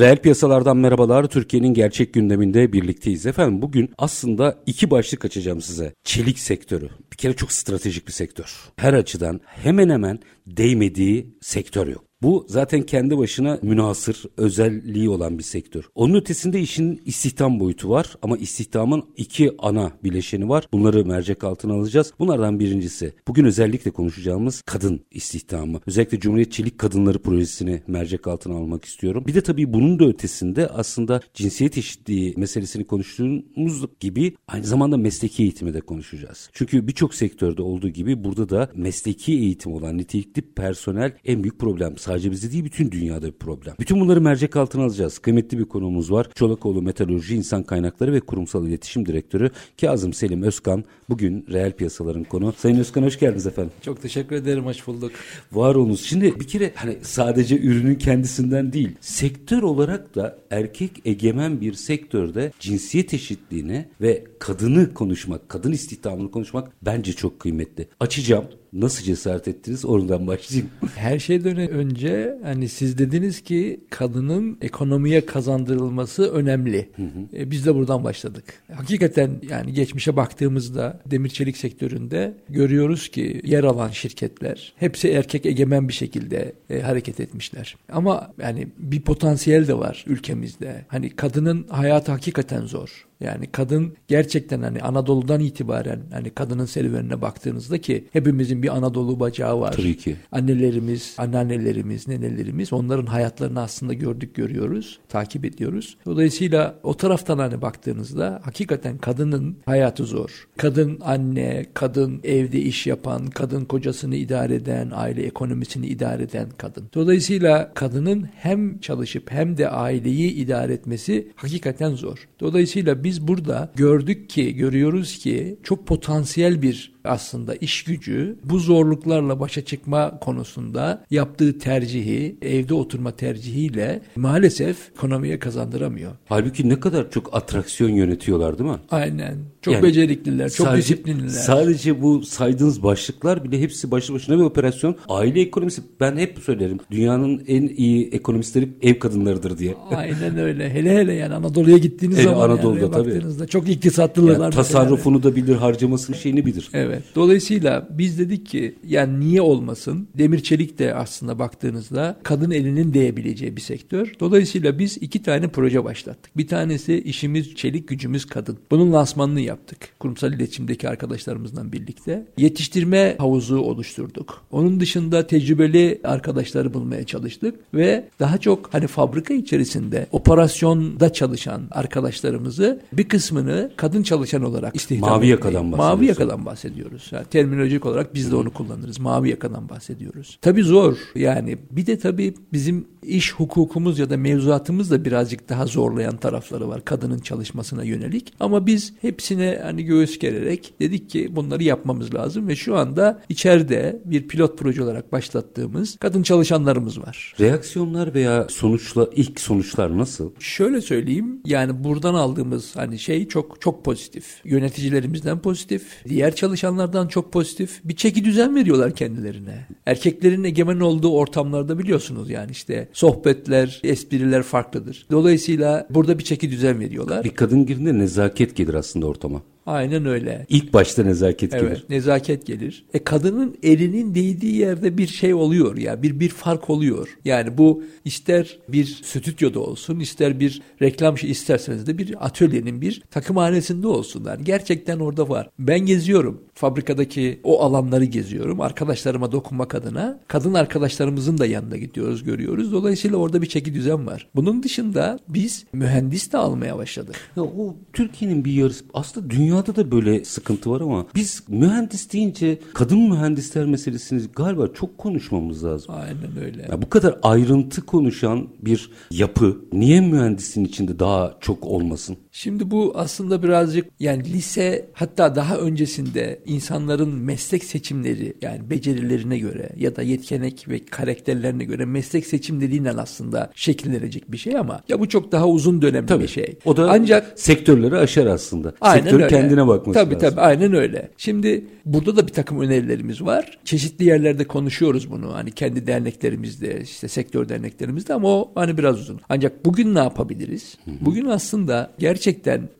Reel 0.00 0.16
piyasalardan 0.16 0.76
merhabalar. 0.76 1.28
Türkiye'nin 1.28 1.74
gerçek 1.74 2.14
gündeminde 2.14 2.72
birlikteyiz. 2.72 3.26
Efendim 3.26 3.62
bugün 3.62 3.94
aslında 3.98 4.58
iki 4.66 4.90
başlık 4.90 5.24
açacağım 5.24 5.60
size. 5.60 5.94
Çelik 6.04 6.38
sektörü. 6.38 6.88
Bir 7.12 7.16
kere 7.16 7.36
çok 7.36 7.52
stratejik 7.52 8.06
bir 8.06 8.12
sektör. 8.12 8.56
Her 8.76 8.92
açıdan 8.92 9.40
hemen 9.44 9.90
hemen 9.90 10.18
değmediği 10.46 11.36
sektör 11.40 11.86
yok. 11.86 12.09
Bu 12.22 12.46
zaten 12.48 12.82
kendi 12.82 13.18
başına 13.18 13.58
münasır 13.62 14.24
özelliği 14.36 15.08
olan 15.08 15.38
bir 15.38 15.42
sektör. 15.42 15.84
Onun 15.94 16.14
ötesinde 16.14 16.60
işin 16.60 17.02
istihdam 17.04 17.60
boyutu 17.60 17.90
var 17.90 18.16
ama 18.22 18.38
istihdamın 18.38 19.04
iki 19.16 19.52
ana 19.58 19.92
bileşeni 20.04 20.48
var. 20.48 20.68
Bunları 20.72 21.04
mercek 21.04 21.44
altına 21.44 21.74
alacağız. 21.74 22.12
Bunlardan 22.18 22.60
birincisi 22.60 23.12
bugün 23.28 23.44
özellikle 23.44 23.90
konuşacağımız 23.90 24.62
kadın 24.62 25.00
istihdamı. 25.10 25.80
Özellikle 25.86 26.20
Cumhuriyet 26.20 26.52
Çelik 26.52 26.78
Kadınları 26.78 27.18
Projesi'ni 27.18 27.82
mercek 27.86 28.26
altına 28.26 28.54
almak 28.54 28.84
istiyorum. 28.84 29.24
Bir 29.26 29.34
de 29.34 29.40
tabii 29.40 29.72
bunun 29.72 29.98
da 29.98 30.04
ötesinde 30.04 30.66
aslında 30.66 31.20
cinsiyet 31.34 31.78
eşitliği 31.78 32.34
meselesini 32.36 32.84
konuştuğumuz 32.84 33.84
gibi 34.00 34.36
aynı 34.48 34.64
zamanda 34.64 34.96
mesleki 34.96 35.42
eğitimi 35.42 35.74
de 35.74 35.80
konuşacağız. 35.80 36.50
Çünkü 36.52 36.86
birçok 36.86 37.14
sektörde 37.14 37.62
olduğu 37.62 37.88
gibi 37.88 38.24
burada 38.24 38.48
da 38.48 38.70
mesleki 38.74 39.32
eğitim 39.32 39.72
olan 39.72 39.98
nitelikli 39.98 40.42
personel 40.42 41.16
en 41.24 41.42
büyük 41.42 41.58
problem 41.58 41.98
Sadece 42.10 42.30
bizde 42.30 42.52
değil 42.52 42.64
bütün 42.64 42.90
dünyada 42.90 43.26
bir 43.26 43.32
problem. 43.32 43.74
Bütün 43.80 44.00
bunları 44.00 44.20
mercek 44.20 44.56
altına 44.56 44.84
alacağız. 44.84 45.18
Kıymetli 45.18 45.58
bir 45.58 45.64
konumuz 45.64 46.12
var. 46.12 46.28
Çolakoğlu 46.34 46.82
Metalurji 46.82 47.36
İnsan 47.36 47.62
Kaynakları 47.62 48.12
ve 48.12 48.20
Kurumsal 48.20 48.66
İletişim 48.66 49.06
Direktörü 49.06 49.50
Kazım 49.80 50.12
Selim 50.12 50.42
Özkan. 50.42 50.84
Bugün 51.08 51.46
reel 51.52 51.72
piyasaların 51.72 52.24
konu. 52.24 52.52
Sayın 52.58 52.78
Özkan 52.78 53.02
hoş 53.02 53.18
geldiniz 53.18 53.46
efendim. 53.46 53.72
Çok 53.82 54.02
teşekkür 54.02 54.36
ederim. 54.36 54.64
Hoş 54.64 54.86
bulduk. 54.86 55.12
Var 55.52 55.74
olunuz. 55.74 56.02
Şimdi 56.02 56.40
bir 56.40 56.48
kere 56.48 56.72
hani 56.74 56.96
sadece 57.02 57.58
ürünün 57.58 57.94
kendisinden 57.94 58.72
değil. 58.72 58.90
Sektör 59.00 59.62
olarak 59.62 60.14
da 60.14 60.38
erkek 60.50 60.90
egemen 61.04 61.60
bir 61.60 61.74
sektörde 61.74 62.52
cinsiyet 62.60 63.14
eşitliğini 63.14 63.88
ve 64.00 64.24
kadını 64.38 64.94
konuşmak, 64.94 65.48
kadın 65.48 65.72
istihdamını 65.72 66.30
konuşmak 66.30 66.72
bence 66.82 67.12
çok 67.12 67.40
kıymetli. 67.40 67.88
Açacağım. 68.00 68.44
Nasıl 68.72 69.04
cesaret 69.04 69.48
ettiniz? 69.48 69.84
Oradan 69.84 70.26
başlayayım. 70.26 70.70
Her 70.94 71.18
şeyden 71.18 71.56
önce 71.56 72.38
hani 72.42 72.68
siz 72.68 72.98
dediniz 72.98 73.40
ki 73.40 73.80
kadının 73.90 74.58
ekonomiye 74.60 75.26
kazandırılması 75.26 76.32
önemli. 76.32 76.88
Hı 76.96 77.02
hı. 77.02 77.36
E, 77.36 77.50
biz 77.50 77.66
de 77.66 77.74
buradan 77.74 78.04
başladık. 78.04 78.44
Hakikaten 78.72 79.30
yani 79.50 79.72
geçmişe 79.72 80.16
baktığımızda 80.16 81.00
demir 81.06 81.28
çelik 81.28 81.56
sektöründe 81.56 82.34
görüyoruz 82.48 83.08
ki 83.08 83.40
yer 83.44 83.64
alan 83.64 83.88
şirketler 83.88 84.72
hepsi 84.76 85.08
erkek 85.08 85.46
egemen 85.46 85.88
bir 85.88 85.92
şekilde 85.92 86.52
e, 86.70 86.80
hareket 86.80 87.20
etmişler. 87.20 87.76
Ama 87.92 88.34
yani 88.42 88.68
bir 88.78 89.00
potansiyel 89.00 89.68
de 89.68 89.78
var 89.78 90.04
ülkemizde. 90.06 90.84
Hani 90.88 91.10
kadının 91.10 91.66
hayatı 91.68 92.12
hakikaten 92.12 92.66
zor. 92.66 93.09
Yani 93.20 93.46
kadın 93.46 93.96
gerçekten 94.08 94.62
hani 94.62 94.80
Anadolu'dan 94.80 95.40
itibaren 95.40 96.00
hani 96.12 96.30
kadının 96.30 96.64
serüvenine 96.66 97.22
baktığınızda 97.22 97.80
ki 97.80 98.04
hepimizin 98.12 98.62
bir 98.62 98.76
Anadolu 98.76 99.20
bacağı 99.20 99.60
var. 99.60 99.72
Tabii 99.72 99.96
ki. 99.96 100.16
Annelerimiz, 100.32 101.14
anneannelerimiz, 101.18 102.08
nenelerimiz 102.08 102.72
onların 102.72 103.06
hayatlarını 103.06 103.60
aslında 103.60 103.94
gördük, 103.94 104.34
görüyoruz, 104.34 104.98
takip 105.08 105.44
ediyoruz. 105.44 105.96
Dolayısıyla 106.06 106.74
o 106.82 106.96
taraftan 106.96 107.38
hani 107.38 107.62
baktığınızda 107.62 108.40
hakikaten 108.44 108.98
kadının 108.98 109.56
hayatı 109.66 110.04
zor. 110.04 110.48
Kadın 110.56 110.98
anne, 111.00 111.66
kadın 111.74 112.20
evde 112.24 112.60
iş 112.60 112.86
yapan, 112.86 113.26
kadın 113.26 113.64
kocasını 113.64 114.16
idare 114.16 114.54
eden, 114.54 114.90
aile 114.94 115.22
ekonomisini 115.22 115.86
idare 115.86 116.22
eden 116.22 116.48
kadın. 116.58 116.84
Dolayısıyla 116.94 117.72
kadının 117.74 118.28
hem 118.36 118.78
çalışıp 118.78 119.30
hem 119.30 119.56
de 119.56 119.68
aileyi 119.68 120.32
idare 120.32 120.72
etmesi 120.72 121.32
hakikaten 121.36 121.94
zor. 121.94 122.28
Dolayısıyla 122.40 123.04
biz 123.04 123.09
burada 123.20 123.72
gördük 123.76 124.30
ki, 124.30 124.54
görüyoruz 124.54 125.18
ki 125.18 125.58
çok 125.62 125.86
potansiyel 125.86 126.62
bir 126.62 126.99
aslında 127.04 127.54
iş 127.54 127.84
gücü 127.84 128.36
bu 128.44 128.58
zorluklarla 128.58 129.40
başa 129.40 129.64
çıkma 129.64 130.18
konusunda 130.18 131.04
yaptığı 131.10 131.58
tercihi, 131.58 132.36
evde 132.42 132.74
oturma 132.74 133.10
tercihiyle 133.10 134.02
maalesef 134.16 134.76
ekonomiye 134.96 135.38
kazandıramıyor. 135.38 136.12
Halbuki 136.28 136.68
ne 136.68 136.80
kadar 136.80 137.10
çok 137.10 137.34
atraksiyon 137.36 137.90
yönetiyorlar 137.90 138.58
değil 138.58 138.70
mi? 138.70 138.78
Aynen. 138.90 139.36
Çok 139.62 139.74
yani 139.74 139.82
becerikliler, 139.82 140.50
çok 140.50 140.66
sadece, 140.66 140.94
disiplinliler. 140.94 141.28
Sadece 141.28 142.02
bu 142.02 142.22
saydığınız 142.22 142.82
başlıklar 142.82 143.44
bile 143.44 143.60
hepsi 143.60 143.90
başlı 143.90 144.14
başına 144.14 144.38
bir 144.38 144.42
operasyon. 144.42 144.96
Aile 145.08 145.40
ekonomisi 145.40 145.82
ben 146.00 146.16
hep 146.16 146.38
söylerim. 146.38 146.78
Dünyanın 146.90 147.44
en 147.46 147.68
iyi 147.76 148.10
ekonomistleri 148.10 148.68
ev 148.82 148.98
kadınlarıdır 148.98 149.58
diye. 149.58 149.74
Aynen 149.90 150.38
öyle. 150.38 150.70
Hele 150.70 150.96
hele 150.96 151.12
yani 151.12 151.34
Anadolu'ya 151.34 151.78
gittiğiniz 151.78 152.18
hele 152.18 152.24
zaman 152.24 152.50
Anadolu'da 152.50 152.80
yani, 152.80 152.92
tabii. 152.92 153.10
baktığınızda 153.10 153.46
çok 153.46 153.68
iktisatlılar. 153.68 154.40
Yani 154.40 154.54
tasarrufunu 154.54 155.14
yani. 155.14 155.22
da 155.22 155.36
bilir, 155.36 155.54
harcamasını 155.54 156.16
şeyini 156.16 156.46
bilir. 156.46 156.68
Evet. 156.72 156.89
Evet. 156.90 157.02
Dolayısıyla 157.14 157.88
biz 157.90 158.18
dedik 158.18 158.46
ki 158.46 158.74
yani 158.86 159.20
niye 159.20 159.42
olmasın? 159.42 160.08
Demir 160.18 160.42
çelik 160.42 160.78
de 160.78 160.94
aslında 160.94 161.38
baktığınızda 161.38 162.18
kadın 162.22 162.50
elinin 162.50 162.94
değebileceği 162.94 163.56
bir 163.56 163.60
sektör. 163.60 164.12
Dolayısıyla 164.20 164.78
biz 164.78 164.98
iki 165.00 165.22
tane 165.22 165.48
proje 165.48 165.84
başlattık. 165.84 166.36
Bir 166.36 166.46
tanesi 166.46 167.00
işimiz 167.00 167.54
çelik 167.54 167.88
gücümüz 167.88 168.24
kadın. 168.24 168.58
Bunun 168.70 168.92
lansmanını 168.92 169.40
yaptık. 169.40 169.78
Kurumsal 169.98 170.32
iletişimdeki 170.32 170.88
arkadaşlarımızla 170.88 171.72
birlikte. 171.72 172.26
Yetiştirme 172.38 173.14
havuzu 173.18 173.58
oluşturduk. 173.58 174.42
Onun 174.50 174.80
dışında 174.80 175.26
tecrübeli 175.26 176.00
arkadaşları 176.04 176.74
bulmaya 176.74 177.04
çalıştık 177.04 177.54
ve 177.74 178.08
daha 178.20 178.38
çok 178.38 178.74
hani 178.74 178.86
fabrika 178.86 179.34
içerisinde 179.34 180.06
operasyonda 180.12 181.12
çalışan 181.12 181.62
arkadaşlarımızı 181.70 182.80
bir 182.92 183.08
kısmını 183.08 183.72
kadın 183.76 184.02
çalışan 184.02 184.42
olarak 184.42 184.76
istihdam 184.76 185.10
Mavi 185.10 185.26
yakadan 185.26 185.72
bahsediyoruz. 185.72 185.94
Mavi 185.94 186.06
yakadan 186.06 186.46
bahsediyoruz 186.46 186.79
bahsediyoruz. 186.80 187.08
Yani 187.12 187.26
terminolojik 187.26 187.86
olarak 187.86 188.14
biz 188.14 188.32
de 188.32 188.36
onu 188.36 188.50
kullanırız. 188.50 188.98
Mavi 189.00 189.30
yakadan 189.30 189.68
bahsediyoruz. 189.68 190.38
Tabii 190.42 190.62
zor 190.62 190.96
yani. 191.14 191.58
Bir 191.70 191.86
de 191.86 191.98
tabii 191.98 192.34
bizim 192.52 192.86
iş 193.02 193.34
hukukumuz 193.34 193.98
ya 193.98 194.10
da 194.10 194.16
mevzuatımız 194.16 194.90
da 194.90 195.04
birazcık 195.04 195.48
daha 195.48 195.66
zorlayan 195.66 196.16
tarafları 196.16 196.68
var 196.68 196.84
kadının 196.84 197.18
çalışmasına 197.18 197.84
yönelik. 197.84 198.32
Ama 198.40 198.66
biz 198.66 198.92
hepsine 199.00 199.60
hani 199.62 199.84
göğüs 199.84 200.18
gererek 200.18 200.74
dedik 200.80 201.10
ki 201.10 201.36
bunları 201.36 201.62
yapmamız 201.62 202.14
lazım 202.14 202.48
ve 202.48 202.56
şu 202.56 202.76
anda 202.76 203.22
içeride 203.28 204.02
bir 204.04 204.28
pilot 204.28 204.58
proje 204.58 204.82
olarak 204.82 205.12
başlattığımız 205.12 205.96
kadın 205.96 206.22
çalışanlarımız 206.22 207.00
var. 207.00 207.34
Reaksiyonlar 207.40 208.14
veya 208.14 208.46
sonuçla 208.50 209.08
ilk 209.14 209.40
sonuçlar 209.40 209.98
nasıl? 209.98 210.30
Şöyle 210.38 210.80
söyleyeyim 210.80 211.40
yani 211.44 211.84
buradan 211.84 212.14
aldığımız 212.14 212.76
hani 212.76 212.98
şey 212.98 213.28
çok 213.28 213.60
çok 213.60 213.84
pozitif. 213.84 214.40
Yöneticilerimizden 214.44 215.38
pozitif, 215.38 216.04
diğer 216.08 216.34
çalışanlardan 216.70 217.08
çok 217.08 217.32
pozitif. 217.32 217.80
Bir 217.84 217.96
çeki 217.96 218.24
düzen 218.24 218.56
veriyorlar 218.56 218.94
kendilerine. 218.94 219.66
Erkeklerin 219.86 220.44
egemen 220.44 220.80
olduğu 220.80 221.12
ortamlarda 221.12 221.78
biliyorsunuz 221.78 222.30
yani 222.30 222.50
işte 222.50 222.88
sohbetler, 222.92 223.80
espriler 223.84 224.42
farklıdır. 224.42 225.06
Dolayısıyla 225.10 225.86
burada 225.90 226.18
bir 226.18 226.24
çeki 226.24 226.50
düzen 226.50 226.80
veriyorlar. 226.80 227.24
Bir 227.24 227.34
kadın 227.34 227.66
girdiğinde 227.66 227.98
nezaket 227.98 228.56
gelir 228.56 228.74
aslında 228.74 229.06
ortama. 229.06 229.42
Aynen 229.70 230.06
öyle. 230.06 230.46
İlk 230.48 230.74
başta 230.74 231.02
nezaket 231.02 231.54
Evet, 231.54 231.62
gelir. 231.62 231.84
nezaket 231.88 232.46
gelir. 232.46 232.84
E 232.94 233.04
kadının 233.04 233.56
elinin 233.62 234.14
değdiği 234.14 234.56
yerde 234.56 234.98
bir 234.98 235.06
şey 235.06 235.34
oluyor 235.34 235.76
ya, 235.76 236.02
bir 236.02 236.20
bir 236.20 236.28
fark 236.28 236.70
oluyor. 236.70 237.08
Yani 237.24 237.58
bu 237.58 237.82
ister 238.04 238.58
bir 238.68 238.84
stüdyoda 239.04 239.60
olsun, 239.60 240.00
ister 240.00 240.40
bir 240.40 240.62
reklam 240.82 241.18
şey 241.18 241.30
isterseniz 241.30 241.86
de 241.86 241.98
bir 241.98 242.26
atölyenin 242.26 242.80
bir 242.80 243.02
takımhanesinde 243.10 243.86
olsunlar. 243.86 244.38
Gerçekten 244.38 244.98
orada 244.98 245.28
var. 245.28 245.50
Ben 245.58 245.80
geziyorum. 245.80 246.40
Fabrikadaki 246.54 247.40
o 247.44 247.60
alanları 247.62 248.04
geziyorum. 248.04 248.60
Arkadaşlarıma 248.60 249.32
dokunmak 249.32 249.74
adına. 249.74 250.20
Kadın 250.28 250.54
arkadaşlarımızın 250.54 251.38
da 251.38 251.46
yanına 251.46 251.76
gidiyoruz, 251.76 252.24
görüyoruz. 252.24 252.72
Dolayısıyla 252.72 253.16
orada 253.16 253.42
bir 253.42 253.46
çeki 253.46 253.74
düzen 253.74 254.06
var. 254.06 254.28
Bunun 254.34 254.62
dışında 254.62 255.18
biz 255.28 255.64
mühendis 255.72 256.32
de 256.32 256.38
almaya 256.38 256.78
başladık. 256.78 257.16
Ya 257.36 257.42
o 257.42 257.76
Türkiye'nin 257.92 258.44
bir 258.44 258.52
yarısı 258.52 258.84
aslında 258.94 259.30
dünyada 259.60 259.76
da 259.76 259.90
böyle 259.90 260.24
sıkıntı 260.24 260.70
var 260.70 260.80
ama 260.80 261.06
biz 261.14 261.42
mühendis 261.48 262.12
deyince 262.12 262.58
kadın 262.74 263.10
mühendisler 263.10 263.66
meselesini 263.66 264.22
galiba 264.36 264.68
çok 264.74 264.98
konuşmamız 264.98 265.64
lazım. 265.64 265.94
Aynen 265.94 266.44
öyle. 266.44 266.62
Ya 266.70 266.82
bu 266.82 266.88
kadar 266.90 267.18
ayrıntı 267.22 267.86
konuşan 267.86 268.48
bir 268.62 268.90
yapı 269.10 269.58
niye 269.72 270.00
mühendisin 270.00 270.64
içinde 270.64 270.98
daha 270.98 271.34
çok 271.40 271.66
olmasın? 271.66 272.16
Şimdi 272.32 272.70
bu 272.70 272.92
aslında 272.94 273.42
birazcık 273.42 273.86
yani 274.00 274.24
lise 274.24 274.86
hatta 274.92 275.34
daha 275.34 275.56
öncesinde 275.56 276.40
insanların 276.46 277.14
meslek 277.14 277.64
seçimleri 277.64 278.34
yani 278.42 278.70
becerilerine 278.70 279.38
göre 279.38 279.68
ya 279.76 279.96
da 279.96 280.02
yetkenek 280.02 280.68
ve 280.68 280.84
karakterlerine 280.84 281.64
göre 281.64 281.84
meslek 281.84 282.26
seçimleriyle 282.26 282.90
aslında 282.90 283.50
şekillenecek 283.54 284.32
bir 284.32 284.36
şey 284.36 284.56
ama 284.56 284.80
ya 284.88 285.00
bu 285.00 285.08
çok 285.08 285.32
daha 285.32 285.48
uzun 285.48 285.82
dönemli 285.82 286.20
bir 286.20 286.28
şey. 286.28 286.58
O 286.64 286.76
da 286.76 286.90
Ancak 286.90 287.38
sektörleri 287.38 287.96
aşar 287.96 288.26
aslında. 288.26 288.74
Aynen 288.80 289.02
Sektör 289.02 289.20
öyle. 289.20 289.28
kendine 289.28 289.66
bakması 289.66 289.98
tabii, 289.98 290.14
lazım. 290.14 290.30
Tabii 290.30 290.40
aynen 290.40 290.74
öyle. 290.74 291.10
Şimdi 291.16 291.66
burada 291.84 292.16
da 292.16 292.26
bir 292.26 292.32
takım 292.32 292.60
önerilerimiz 292.60 293.22
var. 293.22 293.58
Çeşitli 293.64 294.04
yerlerde 294.04 294.44
konuşuyoruz 294.44 295.10
bunu. 295.10 295.34
Hani 295.34 295.50
kendi 295.50 295.86
derneklerimizde, 295.86 296.80
işte 296.80 297.08
sektör 297.08 297.48
derneklerimizde 297.48 298.14
ama 298.14 298.28
o 298.28 298.52
hani 298.54 298.78
biraz 298.78 299.00
uzun. 299.00 299.20
Ancak 299.28 299.64
bugün 299.64 299.94
ne 299.94 299.98
yapabiliriz? 299.98 300.78
Bugün 301.00 301.24
aslında 301.24 301.90
gerçekten 301.98 302.19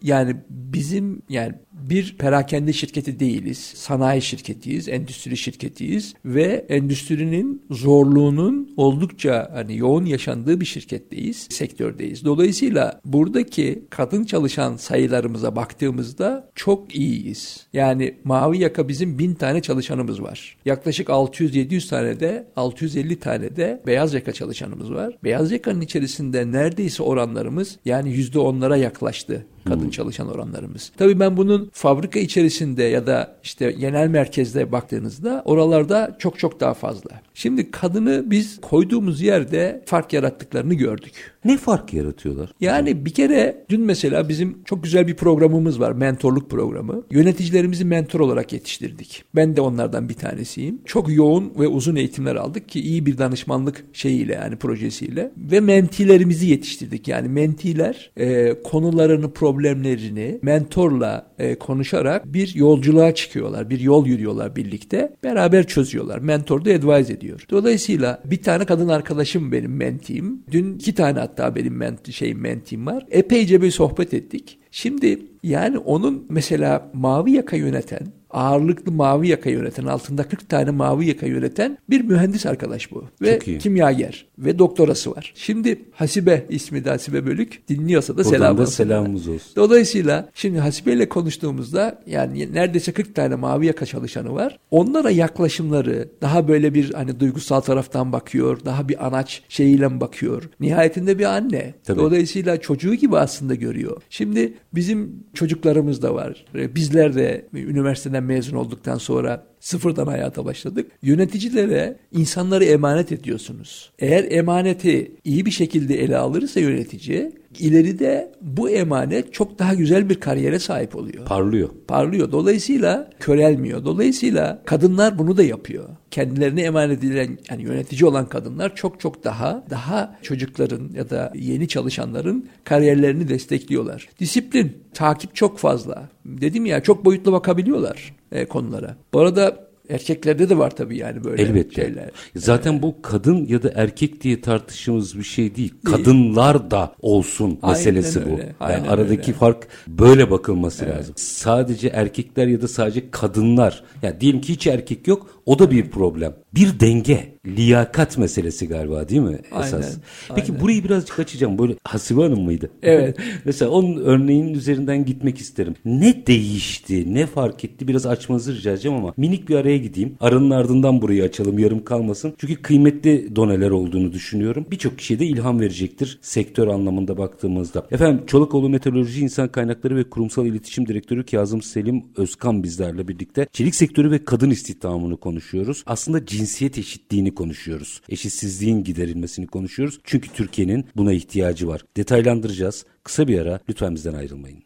yani 0.02 0.36
bizim 0.50 1.22
yani 1.28 1.54
bir 1.72 2.16
perakende 2.18 2.72
şirketi 2.72 3.20
değiliz. 3.20 3.58
Sanayi 3.58 4.22
şirketiyiz, 4.22 4.88
endüstri 4.88 5.36
şirketiyiz 5.36 6.14
ve 6.24 6.66
endüstrinin 6.68 7.62
zorluğunun 7.70 8.74
oldukça 8.76 9.50
hani 9.52 9.76
yoğun 9.76 10.04
yaşandığı 10.04 10.60
bir 10.60 10.64
şirketteyiz, 10.64 11.48
sektördeyiz. 11.50 12.24
Dolayısıyla 12.24 13.00
buradaki 13.04 13.82
kadın 13.90 14.24
çalışan 14.24 14.76
sayılarımıza 14.76 15.56
baktığımızda 15.56 16.50
çok 16.54 16.94
iyiyiz. 16.94 17.66
Yani 17.72 18.14
mavi 18.24 18.58
yaka 18.58 18.88
bizim 18.88 19.18
bin 19.18 19.34
tane 19.34 19.62
çalışanımız 19.62 20.22
var. 20.22 20.56
Yaklaşık 20.64 21.08
600-700 21.08 21.88
tane 21.88 22.20
de 22.20 22.46
650 22.56 23.18
tane 23.18 23.56
de 23.56 23.82
beyaz 23.86 24.14
yaka 24.14 24.32
çalışanımız 24.32 24.92
var. 24.92 25.18
Beyaz 25.24 25.52
yakanın 25.52 25.80
içerisinde 25.80 26.52
neredeyse 26.52 27.02
oranlarımız 27.02 27.78
yani 27.84 28.14
%10'lara 28.14 28.78
yaklaştı 28.78 29.29
Bethesda. 29.30 29.59
Kadın 29.64 29.90
çalışan 29.90 30.28
oranlarımız. 30.28 30.92
Tabii 30.96 31.20
ben 31.20 31.36
bunun 31.36 31.70
fabrika 31.72 32.20
içerisinde 32.20 32.82
ya 32.82 33.06
da 33.06 33.36
işte 33.42 33.72
genel 33.72 34.08
merkezde 34.08 34.72
baktığınızda 34.72 35.42
oralarda 35.44 36.16
çok 36.18 36.38
çok 36.38 36.60
daha 36.60 36.74
fazla. 36.74 37.10
Şimdi 37.34 37.70
kadını 37.70 38.30
biz 38.30 38.60
koyduğumuz 38.60 39.22
yerde 39.22 39.82
fark 39.86 40.12
yarattıklarını 40.12 40.74
gördük. 40.74 41.12
Ne 41.44 41.56
fark 41.56 41.94
yaratıyorlar? 41.94 42.52
Yani 42.60 43.04
bir 43.04 43.10
kere 43.10 43.64
dün 43.68 43.80
mesela 43.80 44.28
bizim 44.28 44.64
çok 44.64 44.84
güzel 44.84 45.06
bir 45.06 45.16
programımız 45.16 45.80
var. 45.80 45.92
Mentorluk 45.92 46.50
programı. 46.50 47.02
Yöneticilerimizi 47.10 47.84
mentor 47.84 48.20
olarak 48.20 48.52
yetiştirdik. 48.52 49.24
Ben 49.34 49.56
de 49.56 49.60
onlardan 49.60 50.08
bir 50.08 50.14
tanesiyim. 50.14 50.78
Çok 50.84 51.16
yoğun 51.16 51.52
ve 51.58 51.68
uzun 51.68 51.96
eğitimler 51.96 52.36
aldık 52.36 52.68
ki 52.68 52.80
iyi 52.80 53.06
bir 53.06 53.18
danışmanlık 53.18 53.84
şeyiyle 53.92 54.34
yani 54.34 54.56
projesiyle. 54.56 55.32
Ve 55.36 55.60
mentilerimizi 55.60 56.46
yetiştirdik. 56.46 57.08
Yani 57.08 57.28
mentiler 57.28 58.10
e, 58.16 58.56
konularını, 58.62 59.30
problemlerini 59.50 60.38
mentorla 60.42 61.26
e, 61.38 61.54
konuşarak 61.54 62.34
bir 62.34 62.54
yolculuğa 62.54 63.14
çıkıyorlar. 63.14 63.70
Bir 63.70 63.80
yol 63.80 64.06
yürüyorlar 64.06 64.56
birlikte. 64.56 65.12
Beraber 65.24 65.66
çözüyorlar. 65.66 66.18
Mentor 66.18 66.64
da 66.64 66.70
advise 66.70 67.12
ediyor. 67.12 67.44
Dolayısıyla 67.50 68.22
bir 68.24 68.42
tane 68.42 68.64
kadın 68.64 68.88
arkadaşım 68.88 69.52
benim 69.52 69.76
mentiyim. 69.76 70.42
Dün 70.50 70.74
iki 70.74 70.94
tane 70.94 71.18
hatta 71.18 71.54
benim 71.54 71.76
ment 71.76 72.12
şey 72.12 72.34
mentim 72.34 72.86
var. 72.86 73.06
Epeyce 73.10 73.62
bir 73.62 73.70
sohbet 73.70 74.14
ettik. 74.14 74.58
Şimdi 74.70 75.18
yani 75.42 75.78
onun 75.78 76.26
mesela 76.28 76.90
mavi 76.94 77.32
yaka 77.32 77.56
yöneten 77.56 78.06
ağırlıklı 78.30 78.92
mavi 78.92 79.28
yaka 79.28 79.50
yöneten 79.50 79.84
altında 79.86 80.22
40 80.28 80.48
tane 80.48 80.70
mavi 80.70 81.06
yaka 81.06 81.26
yöneten 81.26 81.78
bir 81.90 82.00
mühendis 82.00 82.46
arkadaş 82.46 82.92
bu. 82.92 83.04
Ve 83.22 83.38
Çok 83.38 83.48
iyi. 83.48 83.58
kimyager 83.58 84.26
ve 84.38 84.58
doktorası 84.58 85.10
var. 85.10 85.32
Şimdi 85.36 85.78
Hasibe 85.92 86.46
ismi 86.48 86.84
de 86.84 86.90
Hasibe 86.90 87.26
Bölük 87.26 87.68
dinliyorsa 87.68 88.16
da 88.16 88.24
selam 88.24 88.58
olsun. 88.58 88.64
selamımız 88.72 89.28
olsun. 89.28 89.52
Dolayısıyla 89.56 90.28
şimdi 90.34 90.58
Hasibe 90.58 90.92
ile 90.92 91.08
konuştuğumuzda 91.08 92.02
yani 92.06 92.54
neredeyse 92.54 92.92
40 92.92 93.14
tane 93.14 93.34
mavi 93.34 93.66
yaka 93.66 93.86
çalışanı 93.86 94.34
var. 94.34 94.58
Onlara 94.70 95.10
yaklaşımları 95.10 96.08
daha 96.22 96.48
böyle 96.48 96.74
bir 96.74 96.94
hani 96.94 97.20
duygusal 97.20 97.60
taraftan 97.60 98.12
bakıyor. 98.12 98.58
Daha 98.64 98.88
bir 98.88 99.06
anaç 99.06 99.42
şeyiyle 99.48 100.00
bakıyor. 100.00 100.42
Nihayetinde 100.60 101.18
bir 101.18 101.24
anne. 101.24 101.74
Tabii. 101.84 101.98
Dolayısıyla 102.00 102.60
çocuğu 102.60 102.94
gibi 102.94 103.18
aslında 103.18 103.54
görüyor. 103.54 104.02
Şimdi 104.10 104.54
bizim 104.74 105.24
çocuklarımız 105.34 106.02
da 106.02 106.14
var. 106.14 106.44
Bizler 106.54 107.14
de 107.14 107.46
üniversiteden 107.54 108.19
mezun 108.20 108.56
olduktan 108.56 108.98
sonra 108.98 109.49
sıfırdan 109.60 110.06
hayata 110.06 110.44
başladık. 110.44 110.90
Yöneticilere 111.02 111.96
insanları 112.12 112.64
emanet 112.64 113.12
ediyorsunuz. 113.12 113.90
Eğer 113.98 114.26
emaneti 114.30 115.12
iyi 115.24 115.46
bir 115.46 115.50
şekilde 115.50 116.02
ele 116.02 116.16
alırsa 116.16 116.60
yönetici 116.60 117.32
ileride 117.58 118.32
bu 118.40 118.70
emanet 118.70 119.32
çok 119.32 119.58
daha 119.58 119.74
güzel 119.74 120.08
bir 120.08 120.14
kariyere 120.14 120.58
sahip 120.58 120.96
oluyor 120.96 121.24
Parlıyor. 121.24 121.68
parlıyor. 121.88 122.32
Dolayısıyla 122.32 123.10
körelmiyor. 123.20 123.84
Dolayısıyla 123.84 124.62
kadınlar 124.66 125.18
bunu 125.18 125.36
da 125.36 125.42
yapıyor. 125.42 125.88
Kendilerine 126.10 126.62
emanet 126.62 126.98
edilen 126.98 127.38
yani 127.50 127.62
yönetici 127.62 128.04
olan 128.04 128.28
kadınlar 128.28 128.74
çok 128.74 129.00
çok 129.00 129.24
daha 129.24 129.64
daha 129.70 130.18
çocukların 130.22 130.90
ya 130.94 131.10
da 131.10 131.32
yeni 131.34 131.68
çalışanların 131.68 132.48
kariyerlerini 132.64 133.28
destekliyorlar. 133.28 134.08
Disiplin, 134.20 134.72
takip 134.94 135.34
çok 135.34 135.58
fazla. 135.58 136.08
Dedim 136.24 136.66
ya 136.66 136.82
çok 136.82 137.04
boyutlu 137.04 137.32
bakabiliyorlar 137.32 138.19
konulara. 138.48 138.96
Bu 139.12 139.20
arada 139.20 139.69
erkeklerde 139.90 140.48
de 140.48 140.58
var 140.58 140.70
tabii 140.76 140.96
yani 140.98 141.24
böyle 141.24 141.42
Elbette. 141.42 141.82
şeyler. 141.82 142.10
Zaten 142.36 142.82
bu 142.82 143.02
kadın 143.02 143.46
ya 143.46 143.62
da 143.62 143.72
erkek 143.74 144.20
diye 144.22 144.40
tartıştığımız 144.40 145.18
bir 145.18 145.22
şey 145.22 145.56
değil. 145.56 145.74
Kadınlar 145.84 146.70
da 146.70 146.94
olsun 147.02 147.58
Aynen 147.62 147.76
meselesi 147.78 148.26
bu. 148.26 148.30
öyle, 148.30 148.42
Yani 148.42 148.52
aynen 148.60 148.88
aradaki 148.88 149.22
öyle. 149.22 149.32
fark 149.32 149.68
böyle 149.88 150.30
bakılması 150.30 150.86
lazım. 150.86 151.14
Sadece 151.18 151.88
erkekler 151.88 152.46
ya 152.46 152.62
da 152.62 152.68
sadece 152.68 153.10
kadınlar. 153.10 153.82
Ya 154.02 154.20
diyelim 154.20 154.40
ki 154.40 154.52
hiç 154.52 154.66
erkek 154.66 155.08
yok. 155.08 155.40
O 155.46 155.58
da 155.58 155.70
bir 155.70 155.90
problem. 155.90 156.34
Bir 156.54 156.80
denge, 156.80 157.38
liyakat 157.46 158.18
meselesi 158.18 158.68
galiba 158.68 159.08
değil 159.08 159.20
mi 159.20 159.38
esas? 159.60 159.72
Aynen, 159.74 159.88
Peki 160.34 160.52
aynen. 160.52 160.64
burayı 160.64 160.84
birazcık 160.84 161.18
açacağım. 161.18 161.58
Böyle 161.58 161.74
Hasibe 161.84 162.20
Hanım 162.22 162.40
mıydı? 162.44 162.70
Evet. 162.82 163.16
Mesela 163.44 163.70
onun 163.70 163.96
örneğinin 163.96 164.54
üzerinden 164.54 165.04
gitmek 165.04 165.38
isterim. 165.38 165.74
Ne 165.84 166.26
değişti, 166.26 167.14
ne 167.14 167.26
fark 167.26 167.64
etti 167.64 167.88
biraz 167.88 168.06
açmanızı 168.06 168.54
rica 168.56 168.70
edeceğim 168.72 168.98
ama 168.98 169.14
minik 169.16 169.48
bir 169.48 169.54
araya 169.54 169.78
gideyim. 169.82 170.16
Aranın 170.20 170.50
ardından 170.50 171.02
burayı 171.02 171.24
açalım 171.24 171.58
yarım 171.58 171.84
kalmasın. 171.84 172.34
Çünkü 172.38 172.62
kıymetli 172.62 173.36
doneler 173.36 173.70
olduğunu 173.70 174.12
düşünüyorum. 174.12 174.66
Birçok 174.70 174.98
kişiye 174.98 175.18
de 175.18 175.26
ilham 175.26 175.60
verecektir 175.60 176.18
sektör 176.22 176.68
anlamında 176.68 177.18
baktığımızda. 177.18 177.86
Efendim 177.90 178.26
Çolakoğlu 178.26 178.68
Meteoroloji 178.68 179.20
İnsan 179.20 179.48
Kaynakları 179.48 179.96
ve 179.96 180.10
Kurumsal 180.10 180.46
İletişim 180.46 180.88
Direktörü 180.88 181.26
Kazım 181.26 181.62
Selim 181.62 182.04
Özkan 182.16 182.62
bizlerle 182.62 183.08
birlikte 183.08 183.46
çelik 183.52 183.74
sektörü 183.74 184.10
ve 184.10 184.24
kadın 184.24 184.50
istihdamını 184.50 185.16
konuşuyoruz. 185.16 185.82
Aslında 185.86 186.26
cinsiyet 186.26 186.78
eşitliğini 186.78 187.34
konuşuyoruz. 187.34 188.00
Eşitsizliğin 188.08 188.84
giderilmesini 188.84 189.46
konuşuyoruz. 189.46 190.00
Çünkü 190.04 190.28
Türkiye'nin 190.28 190.84
buna 190.96 191.12
ihtiyacı 191.12 191.68
var. 191.68 191.84
Detaylandıracağız. 191.96 192.84
Kısa 193.04 193.28
bir 193.28 193.38
ara 193.38 193.60
lütfen 193.68 193.94
bizden 193.94 194.14
ayrılmayın. 194.14 194.62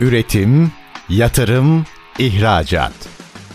Üretim, 0.00 0.72
yatırım, 1.08 1.84
ihracat. 2.18 3.08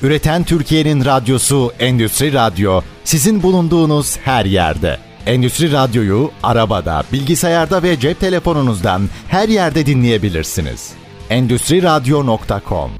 Üreten 0.03 0.43
Türkiye'nin 0.43 1.05
radyosu 1.05 1.72
Endüstri 1.79 2.34
Radyo 2.34 2.81
sizin 3.03 3.43
bulunduğunuz 3.43 4.17
her 4.17 4.46
yerde. 4.46 4.98
Endüstri 5.25 5.72
Radyo'yu 5.72 6.31
arabada, 6.43 7.03
bilgisayarda 7.13 7.84
ve 7.84 8.00
cep 8.00 8.20
telefonunuzdan 8.20 9.01
her 9.27 9.50
yerde 9.50 9.86
dinleyebilirsiniz. 9.86 10.93
Endüstriradyo.com 11.29 12.91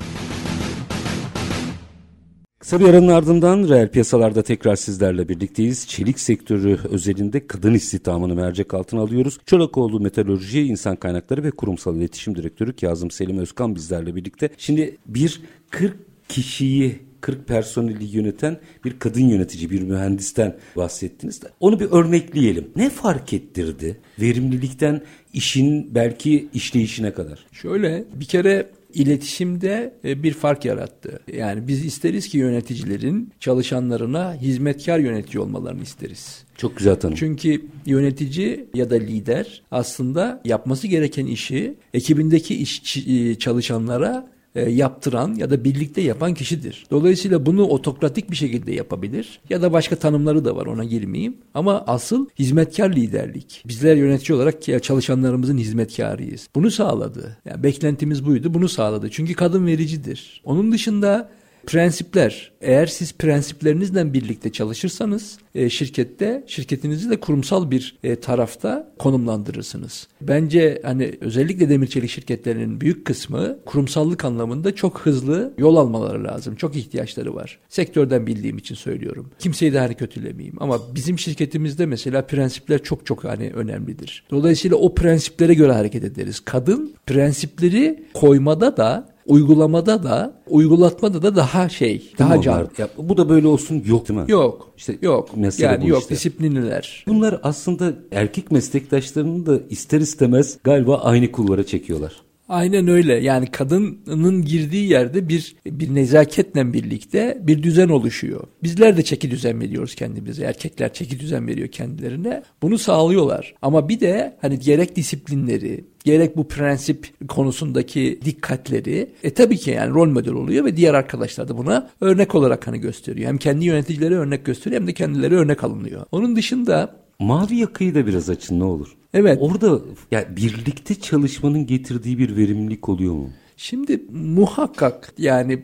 Kısa 2.60 2.79
bir 2.79 2.86
aranın 2.86 3.08
ardından 3.08 3.70
reel 3.70 3.89
piyasalarda 3.89 4.41
tekrar 4.41 4.75
sizlerle 4.75 5.29
birlikteyiz. 5.29 5.88
Çelik 5.88 6.20
sektörü 6.20 6.79
özelinde 6.91 7.48
kadın 7.48 7.74
istihdamını 7.74 8.36
mercek 8.36 8.74
altına 8.74 9.01
alıyoruz. 9.01 9.38
Çolakoğlu 9.46 10.00
Metalurji 10.00 10.62
İnsan 10.62 10.96
Kaynakları 10.96 11.43
ve 11.43 11.51
Kurumsal 11.51 11.96
İletişim 11.96 12.36
Direktörü 12.36 12.75
Kazım 12.75 13.12
Selim 13.12 13.38
Özkan 13.38 13.75
bizlerle 13.75 14.15
birlikte. 14.15 14.50
Şimdi 14.58 14.98
bir 15.05 15.41
40 15.70 16.11
kişiyi 16.32 17.00
40 17.22 17.48
personeli 17.48 18.04
yöneten 18.18 18.58
bir 18.86 19.00
kadın 19.00 19.22
yönetici, 19.22 19.70
bir 19.70 19.82
mühendisten 19.82 20.58
bahsettiniz 20.76 21.42
de. 21.42 21.48
Onu 21.60 21.80
bir 21.80 21.92
örnekleyelim. 21.92 22.68
Ne 22.76 22.90
fark 22.90 23.34
ettirdi? 23.34 23.98
Verimlilikten 24.22 25.02
işin 25.34 25.96
belki 25.96 26.50
işleyişine 26.54 27.14
kadar. 27.14 27.46
Şöyle 27.52 28.04
bir 28.14 28.26
kere 28.26 28.70
iletişimde 28.94 29.94
e, 30.06 30.24
bir 30.24 30.34
fark 30.34 30.66
yarattı. 30.66 31.20
Yani 31.34 31.68
biz 31.68 31.86
isteriz 31.86 32.28
ki 32.28 32.38
yöneticilerin 32.38 33.32
çalışanlarına 33.40 34.34
hizmetkar 34.36 35.00
yönetici 35.00 35.44
olmalarını 35.44 35.84
isteriz. 35.84 36.44
Çok 36.58 36.78
güzel 36.78 36.96
tanım. 36.96 37.16
Çünkü 37.16 37.66
yönetici 37.86 38.66
ya 38.74 38.90
da 38.90 38.96
lider 38.96 39.62
aslında 39.72 40.42
yapması 40.46 40.88
gereken 40.88 41.26
işi 41.26 41.76
ekibindeki 41.94 42.56
iş 42.56 42.98
e, 43.08 43.36
çalışanlara 43.36 44.32
e, 44.55 44.70
yaptıran 44.70 45.36
ya 45.36 45.50
da 45.50 45.63
birlikte 45.63 46.01
yapan 46.01 46.34
kişidir. 46.34 46.86
Dolayısıyla 46.91 47.46
bunu 47.46 47.63
otokratik 47.63 48.31
bir 48.31 48.36
şekilde 48.36 48.72
yapabilir 48.72 49.39
ya 49.50 49.62
da 49.62 49.74
başka 49.74 49.96
tanımları 49.96 50.46
da 50.46 50.55
var 50.55 50.65
ona 50.65 50.84
girmeyeyim. 50.84 51.38
Ama 51.53 51.84
asıl 51.88 52.27
hizmetkar 52.39 52.89
liderlik. 52.96 53.63
Bizler 53.67 53.96
yönetici 53.96 54.36
olarak 54.36 54.84
çalışanlarımızın 54.84 55.58
hizmetkarıyız. 55.58 56.48
Bunu 56.55 56.72
sağladı. 56.72 57.38
Yani 57.46 57.63
beklentimiz 57.63 58.25
buydu. 58.25 58.53
Bunu 58.53 58.70
sağladı. 58.70 59.10
Çünkü 59.12 59.34
kadın 59.34 59.65
vericidir. 59.65 60.41
Onun 60.46 60.72
dışında 60.72 61.29
Prensipler. 61.65 62.51
Eğer 62.62 62.86
siz 62.86 63.13
prensiplerinizle 63.13 64.13
birlikte 64.13 64.51
çalışırsanız 64.51 65.38
e, 65.56 65.70
şirkette 65.70 66.44
şirketinizi 66.48 67.10
de 67.10 67.20
kurumsal 67.20 67.72
bir 67.72 67.96
e, 68.03 68.15
tarafta 68.15 68.91
konumlandırırsınız. 69.00 70.08
Bence 70.22 70.82
hani 70.84 71.18
özellikle 71.22 71.70
demir 71.70 71.88
çelik 71.88 72.10
şirketlerinin 72.10 72.82
büyük 72.82 73.06
kısmı 73.06 73.58
kurumsallık 73.65 74.25
anlamında 74.25 74.75
çok 74.75 75.00
hızlı 75.00 75.53
yol 75.58 75.75
almaları 75.75 76.24
lazım. 76.24 76.56
Çok 76.56 76.75
ihtiyaçları 76.75 77.36
var. 77.36 77.60
Sektörden 77.70 78.27
bildiğim 78.27 78.58
için 78.58 78.75
söylüyorum. 78.75 79.30
Kimseyi 79.39 79.74
de 79.74 79.80
hani 79.80 79.96
kötülemeyeyim 79.96 80.58
ama 80.60 80.96
bizim 80.96 81.20
şirketimizde 81.20 81.86
mesela 81.86 82.22
prensipler 82.22 82.84
çok 82.84 83.06
çok 83.06 83.24
hani 83.24 83.51
önemlidir. 83.51 84.24
Dolayısıyla 84.32 84.77
o 84.77 84.96
prensiplere 84.96 85.53
göre 85.53 85.72
hareket 85.72 86.03
ederiz. 86.03 86.39
Kadın 86.39 86.94
prensipleri 87.06 88.03
koymada 88.13 88.77
da 88.77 89.11
uygulamada 89.25 90.04
da 90.04 90.34
uygulatmada 90.48 91.22
da 91.22 91.36
daha 91.36 91.70
şey 91.70 92.13
daha 92.20 92.42
can. 92.42 92.70
Ya, 92.78 92.88
bu 92.98 93.18
da 93.18 93.30
böyle 93.30 93.48
olsun 93.48 93.84
yok 93.86 94.10
değil 94.10 94.20
mi? 94.20 94.25
Yok. 94.32 94.70
İşte 94.78 94.98
yok. 95.01 95.30
Yani 95.58 95.88
yok 95.88 96.01
işte. 96.01 96.16
disiplinliler. 96.16 97.04
Bunlar 97.08 97.40
aslında 97.44 97.94
erkek 98.12 98.51
meslektaşlarını 98.51 99.46
da 99.46 99.60
ister 99.70 100.01
istemez 100.01 100.58
galiba 100.63 100.98
aynı 100.98 101.32
kulvara 101.32 101.63
çekiyorlar. 101.66 102.13
Aynen 102.51 102.88
öyle. 102.88 103.13
Yani 103.13 103.48
kadının 103.51 104.46
girdiği 104.46 104.89
yerde 104.89 105.29
bir 105.29 105.55
bir 105.65 105.96
nezaketle 105.96 106.74
birlikte 106.74 107.38
bir 107.41 107.63
düzen 107.63 107.89
oluşuyor. 107.89 108.43
Bizler 108.63 108.98
de 108.98 109.03
çeki 109.03 109.31
düzen 109.31 109.62
veriyoruz 109.62 109.96
kendimize. 109.96 110.43
Erkekler 110.43 110.93
çeki 110.93 111.20
düzen 111.20 111.48
veriyor 111.48 111.67
kendilerine. 111.67 112.43
Bunu 112.62 112.77
sağlıyorlar. 112.77 113.53
Ama 113.62 113.89
bir 113.89 114.00
de 114.00 114.38
hani 114.41 114.60
gerek 114.60 114.96
disiplinleri, 114.96 115.86
gerek 116.03 116.38
bu 116.38 116.48
prensip 116.48 117.27
konusundaki 117.27 118.20
dikkatleri 118.25 119.10
e 119.24 119.34
tabii 119.34 119.58
ki 119.58 119.72
yani 119.72 119.93
rol 119.93 120.10
model 120.10 120.34
oluyor 120.34 120.65
ve 120.65 120.77
diğer 120.77 120.93
arkadaşlar 120.93 121.48
da 121.48 121.58
buna 121.58 121.89
örnek 122.01 122.36
olarak 122.36 122.67
hani 122.67 122.79
gösteriyor. 122.79 123.27
Hem 123.27 123.38
kendi 123.38 123.65
yöneticileri 123.65 124.15
örnek 124.15 124.46
gösteriyor 124.46 124.81
hem 124.81 124.88
de 124.88 124.93
kendileri 124.93 125.36
örnek 125.36 125.63
alınıyor. 125.63 126.05
Onun 126.12 126.36
dışında 126.36 127.00
Mavi 127.22 127.56
yakayı 127.56 127.96
da 127.96 128.08
biraz 128.08 128.30
açın 128.30 128.60
ne 128.60 128.63
olur. 128.63 128.96
Evet. 129.13 129.38
Orada 129.42 129.80
yani 130.12 130.25
birlikte 130.36 130.96
çalışmanın 130.96 131.66
getirdiği 131.66 132.18
bir 132.18 132.38
verimlilik 132.38 132.90
oluyor 132.90 133.13
mu? 133.13 133.30
Şimdi 133.58 134.01
muhakkak 134.12 135.13
yani 135.18 135.63